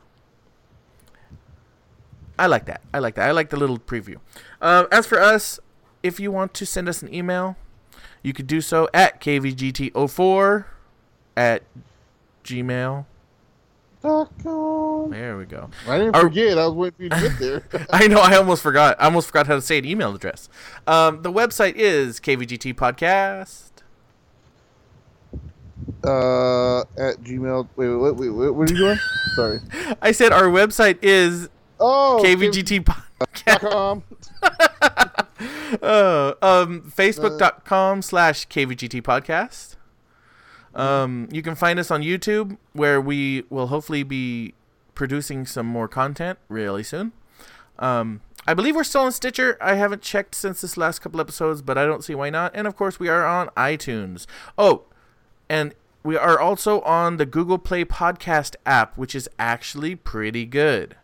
[2.39, 2.83] I like that.
[2.93, 3.29] I like that.
[3.29, 4.17] I like the little preview.
[4.61, 5.59] Uh, as for us,
[6.03, 7.57] if you want to send us an email,
[8.23, 10.67] you could do so at kvgt04
[11.37, 11.63] at
[12.45, 13.07] gmail.
[14.03, 15.11] Dot com.
[15.11, 15.71] There we go.
[15.87, 16.59] I didn't Are- forget.
[16.59, 17.39] I was waiting for you to get
[17.71, 17.87] there.
[17.93, 18.19] I know.
[18.21, 18.97] I almost forgot.
[19.01, 20.49] I almost forgot how to say an email address.
[20.89, 23.71] Um, the website is kvgt podcast.
[26.05, 27.69] uh, at Gmail.
[27.77, 28.51] Wait, wait, wait, wait.
[28.51, 28.99] What are you doing?
[29.37, 29.59] Sorry.
[30.03, 33.61] I said our website is Oh, kvgt podcast.
[33.71, 34.03] com.
[35.83, 39.75] Uh, um, Facebook.com slash kvgt podcast.
[40.75, 44.55] Um, you can find us on YouTube, where we will hopefully be
[44.95, 47.13] producing some more content really soon.
[47.79, 49.57] Um, I believe we're still on Stitcher.
[49.61, 52.53] I haven't checked since this last couple episodes, but I don't see why not.
[52.55, 54.27] And of course, we are on iTunes.
[54.59, 54.85] Oh,
[55.49, 60.97] and we are also on the Google Play Podcast app, which is actually pretty good.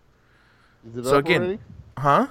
[0.91, 1.59] Is it So again- already?
[1.99, 2.27] Huh?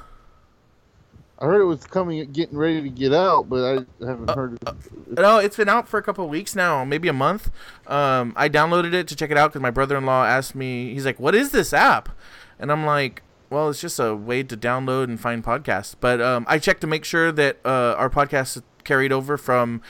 [1.39, 5.19] I heard it was coming, getting ready to get out, but I haven't heard it.
[5.19, 7.51] No, it's been out for a couple of weeks now, maybe a month.
[7.85, 10.93] Um, I downloaded it to check it out because my brother-in-law asked me.
[10.93, 12.09] He's like, "What is this app?"
[12.57, 13.21] And I'm like,
[13.51, 16.87] "Well, it's just a way to download and find podcasts." But um, I checked to
[16.87, 19.81] make sure that uh, our podcast carried over from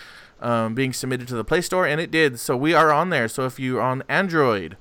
[0.42, 2.40] um, being submitted to the Play Store, and it did.
[2.40, 3.30] So we are on there.
[3.30, 4.76] So if you're on Android,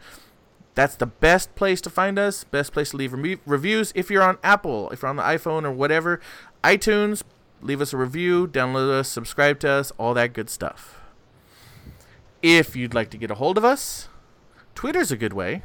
[0.76, 2.44] that's the best place to find us.
[2.44, 3.92] Best place to leave rem- reviews.
[3.94, 6.20] If you're on Apple, if you're on the iPhone or whatever,
[6.66, 7.22] iTunes,
[7.62, 11.00] leave us a review, download us, subscribe to us, all that good stuff.
[12.42, 14.08] If you'd like to get a hold of us,
[14.74, 15.62] Twitter's a good way.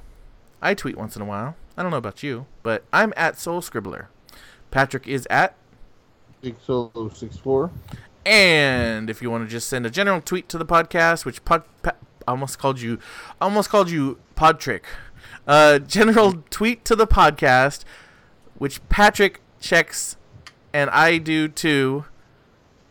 [0.61, 1.55] I tweet once in a while.
[1.75, 4.07] I don't know about you, but I'm at Soul Scribbler.
[4.69, 5.55] Patrick is at,
[6.41, 7.71] Big Solo six four.
[8.25, 11.63] and if you want to just send a general tweet to the podcast, which pod,
[11.81, 11.91] pa,
[12.27, 12.99] I almost called you,
[13.41, 14.83] almost called you Podtrick.
[15.47, 17.83] Uh, general tweet to the podcast,
[18.55, 20.15] which Patrick checks,
[20.73, 22.05] and I do too.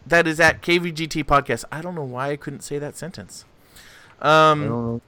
[0.06, 1.64] That is at KVGT Podcast.
[1.70, 3.44] I don't know why I couldn't say that sentence.
[4.20, 5.00] Um,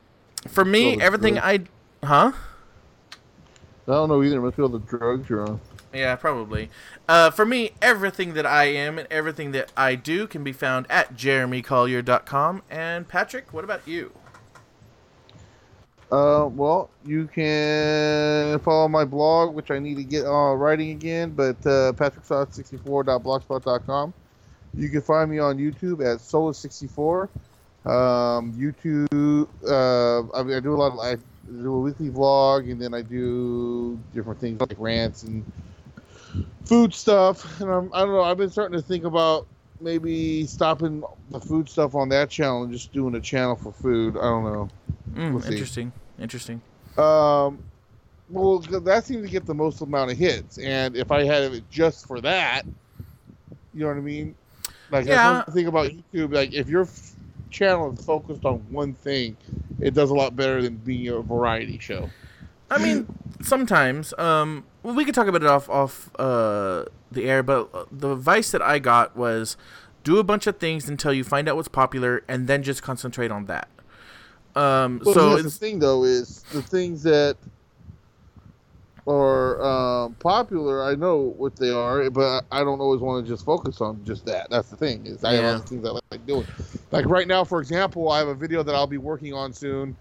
[0.48, 1.60] for me, everything I,
[2.04, 2.32] huh?
[3.88, 4.40] I don't know either.
[4.40, 5.60] Must be all the drugs you're on.
[5.92, 6.70] Yeah, probably.
[7.08, 10.86] Uh, for me, everything that I am and everything that I do can be found
[10.90, 12.62] at jeremycollier.com.
[12.70, 14.12] And Patrick, what about you?
[16.12, 21.30] Uh, well, you can follow my blog, which I need to get uh, writing again,
[21.30, 24.12] but uh, patricksauce64.blogspot.com.
[24.74, 27.30] You can find me on YouTube at Solus64.
[27.86, 31.16] Um, YouTube, uh, I, mean, I do a lot of, I
[31.50, 35.50] do a weekly vlog, and then I do different things like rants and
[36.66, 37.58] food stuff.
[37.62, 39.46] And I'm, I don't know, I've been starting to think about
[39.80, 44.18] maybe stopping the food stuff on that channel and just doing a channel for food.
[44.18, 44.68] I don't know.
[45.14, 45.90] Mm, We'll interesting.
[46.20, 46.60] Interesting.
[46.96, 47.58] Um,
[48.28, 51.64] well, that seems to get the most amount of hits, and if I had it
[51.70, 52.62] just for that,
[53.74, 54.34] you know what I mean?
[54.90, 55.32] Like, Yeah.
[55.32, 56.34] that's one thing about YouTube.
[56.34, 57.12] Like, if your f-
[57.50, 59.36] channel is focused on one thing,
[59.80, 62.08] it does a lot better than being a variety show.
[62.70, 63.06] I mean,
[63.42, 64.14] sometimes.
[64.18, 68.12] Um, well, we could talk about it off off uh, the air, but uh, the
[68.12, 69.56] advice that I got was
[70.04, 73.30] do a bunch of things until you find out what's popular, and then just concentrate
[73.30, 73.68] on that.
[74.54, 77.36] Um, Well, so the thing, though, is the things that
[79.06, 80.84] are um, popular.
[80.84, 84.24] I know what they are, but I don't always want to just focus on just
[84.26, 84.48] that.
[84.50, 85.06] That's the thing.
[85.06, 86.46] Is I have other things I like doing.
[86.90, 89.96] Like right now, for example, I have a video that I'll be working on soon.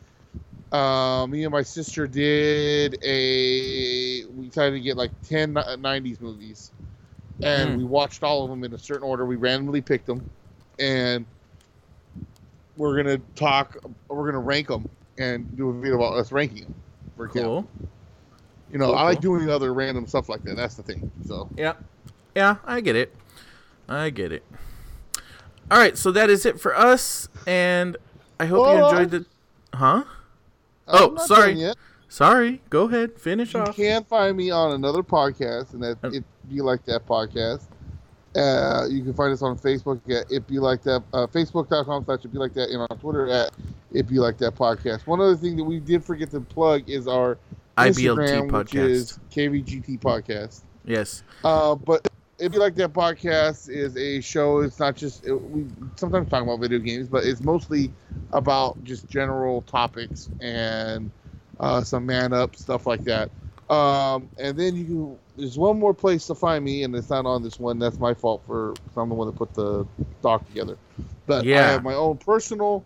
[0.72, 4.26] Uh, me and my sister did a.
[4.26, 6.72] We decided to get like 10 90s movies,
[7.43, 7.78] and Hmm.
[7.78, 9.26] we watched all of them in a certain order.
[9.26, 10.24] We randomly picked them,
[10.80, 11.26] and
[12.78, 13.78] we're gonna talk.
[14.07, 16.76] We're gonna rank them and do a video about us ranking them.
[17.17, 17.67] For cool.
[18.72, 19.38] you know, Cool, I like cool.
[19.38, 20.55] doing other random stuff like that.
[20.55, 21.11] That's the thing.
[21.26, 21.74] So Yeah.
[22.36, 23.13] Yeah, I get it.
[23.89, 24.43] I get it.
[25.69, 27.97] All right, so that is it for us, and
[28.39, 29.26] I hope you enjoyed the.
[29.74, 30.03] Huh?
[30.88, 31.74] I'm Oh, sorry.
[32.09, 32.61] Sorry.
[32.69, 33.17] Go ahead.
[33.19, 33.78] Finish You off.
[33.78, 37.63] You can find me on another podcast, and that Uh, it be like that podcast.
[38.36, 42.24] Uh, you can find us on Facebook at it be like that uh, facebook.com slash
[42.24, 43.52] it be like that and on Twitter at
[43.92, 45.06] it be like that podcast.
[45.06, 47.38] One other thing that we did forget to plug is our
[47.78, 48.90] IBLT Instagram, which podcast.
[48.90, 50.62] is KVGT podcast.
[50.86, 51.24] Yes.
[51.44, 52.08] Uh, but
[52.40, 54.60] if you like that podcast, is a show.
[54.60, 57.92] It's not just it, we sometimes talk about video games, but it's mostly
[58.34, 61.12] about just general topics and
[61.60, 63.30] uh, some man up stuff like that.
[63.70, 67.26] Um, and then you can there's one more place to find me, and it's not
[67.26, 67.80] on this one.
[67.80, 69.88] That's my fault for I'm the one that put the
[70.22, 70.78] doc together.
[71.26, 71.62] But yeah.
[71.62, 72.86] I have my own personal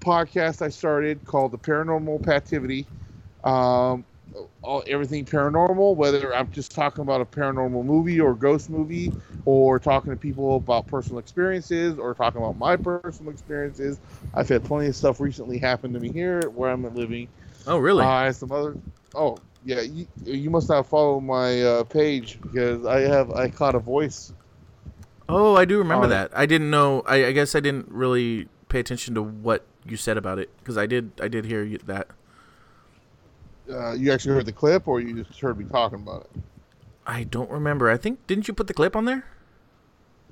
[0.00, 2.86] podcast I started called the Paranormal Pativity.
[3.46, 4.06] Um,
[4.62, 9.12] all, everything paranormal, whether I'm just talking about a paranormal movie or ghost movie,
[9.44, 14.00] or talking to people about personal experiences, or talking about my personal experiences.
[14.32, 17.28] I've had plenty of stuff recently happen to me here where I'm living.
[17.66, 18.04] Oh, really?
[18.04, 18.74] Uh, some other.
[19.14, 19.36] Oh,
[19.68, 19.82] yeah.
[19.82, 24.32] You, you must not follow my uh, page because I have I caught a voice.
[25.28, 26.14] oh, I do remember on it.
[26.14, 26.30] that.
[26.32, 27.02] I didn't know.
[27.02, 30.78] I, I guess I didn't really pay attention to what you said about it because
[30.78, 31.12] I did.
[31.20, 32.08] I did hear you, that.
[33.70, 36.40] Uh, you actually heard the clip, or you just heard me talking about it?
[37.06, 37.90] I don't remember.
[37.90, 39.26] I think didn't you put the clip on there?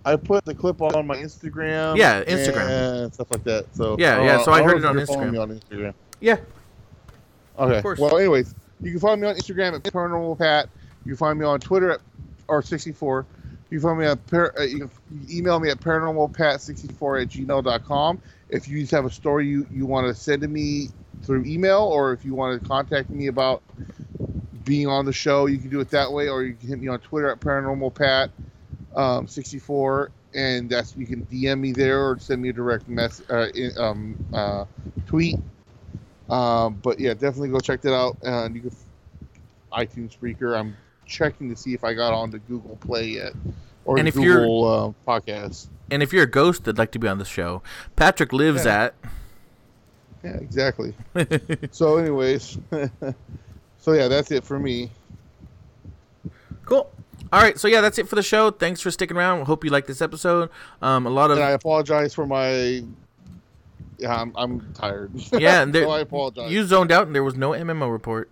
[0.06, 1.98] I put the clip on my Instagram.
[1.98, 3.04] Yeah, Instagram.
[3.04, 3.66] and stuff like that.
[3.76, 5.42] So Yeah, uh, yeah, so I heard it on you're following Instagram.
[5.42, 5.94] on Instagram.
[6.20, 6.36] Yeah.
[7.58, 7.82] Okay.
[7.82, 7.98] course.
[7.98, 10.68] Well, anyways, you can find me on Instagram at Paranormal Pat.
[11.04, 12.00] You can find me on Twitter at
[12.48, 13.24] r64.
[13.70, 14.90] You can find me at par, uh, you can
[15.30, 18.20] email me at paranormalpat64 at gmail.com.
[18.48, 20.90] If you just have a story you, you want to send to me
[21.22, 23.62] through email, or if you want to contact me about
[24.64, 26.88] being on the show, you can do it that way, or you can hit me
[26.88, 28.30] on Twitter at paranormalpat
[28.94, 33.20] um, 64, and that's you can DM me there or send me a direct mess
[33.30, 33.48] uh,
[33.78, 34.64] um, uh,
[35.06, 35.38] tweet.
[36.28, 38.16] Um, but yeah, definitely go check that out.
[38.22, 38.70] And you can
[39.72, 40.58] iTunes Spreaker.
[40.58, 43.32] I'm checking to see if I got onto Google Play yet
[43.84, 45.68] or And if you're- Google uh, Podcast.
[45.90, 47.62] And if you're a ghost that'd like to be on the show,
[47.94, 48.84] Patrick lives Yeah.
[48.86, 48.94] at.
[50.24, 50.94] Yeah, exactly.
[51.70, 52.58] so, anyways,
[53.78, 54.90] so yeah, that's it for me.
[56.64, 56.90] Cool.
[57.32, 58.50] All right, so yeah, that's it for the show.
[58.50, 59.44] Thanks for sticking around.
[59.46, 60.50] Hope you like this episode.
[60.82, 62.82] Um, a lot of And I apologize for my.
[63.98, 65.12] Yeah, I'm, I'm tired.
[65.32, 66.50] Yeah, and there- so I apologize.
[66.52, 68.30] you zoned out, and there was no MMO report.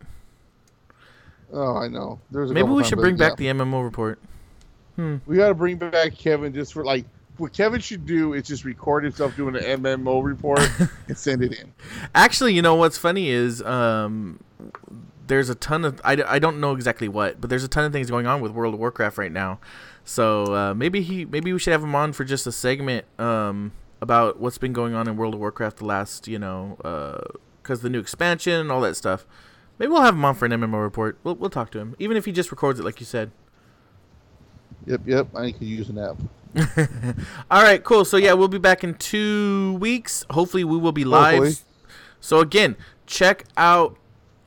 [1.53, 2.21] oh, I know.
[2.31, 3.29] There's a Maybe we should bring yeah.
[3.29, 4.19] back the MMO report.
[4.97, 5.17] Hmm.
[5.27, 7.05] We got to bring back Kevin just for like.
[7.37, 10.61] What Kevin should do is just record himself doing an MMO report
[11.09, 11.73] and send it in.
[12.15, 14.39] Actually, you know what's funny is um,
[15.27, 17.93] there's a ton of I, I don't know exactly what, but there's a ton of
[17.93, 19.59] things going on with World of Warcraft right now.
[20.05, 23.73] So uh, maybe he maybe we should have him on for just a segment um,
[24.01, 26.77] about what's been going on in World of Warcraft the last you know
[27.63, 29.27] because the new expansion and all that stuff.
[29.79, 31.19] Maybe we'll have him on for an MMO report.
[31.25, 33.33] We'll we'll talk to him, even if he just records it like you said.
[34.87, 35.35] Yep, yep.
[35.35, 36.19] I could use an app.
[37.51, 38.05] All right, cool.
[38.05, 40.25] So yeah, we'll be back in two weeks.
[40.31, 41.39] Hopefully, we will be live.
[41.39, 41.55] Hopefully.
[42.21, 42.77] So again,
[43.07, 43.99] check out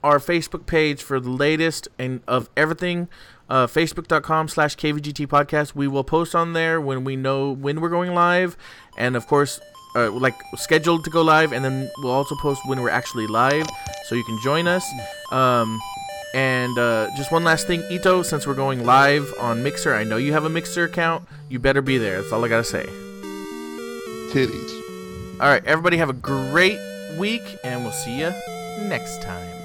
[0.03, 3.09] our Facebook page for the latest and of everything.
[3.49, 5.73] Uh, Facebook.com slash KVGT podcast.
[5.73, 8.57] We will post on there when we know when we're going live,
[8.97, 9.59] and of course,
[9.95, 13.67] uh, like scheduled to go live, and then we'll also post when we're actually live,
[14.05, 14.85] so you can join us.
[15.31, 15.79] Um,
[16.33, 20.17] and uh, just one last thing, Ito, since we're going live on Mixer, I know
[20.17, 21.27] you have a Mixer account.
[21.49, 22.21] You better be there.
[22.21, 22.85] That's all I gotta say.
[24.31, 24.73] Titties.
[25.39, 26.79] All right, everybody have a great
[27.17, 28.33] week, and we'll see you
[28.81, 29.56] next time.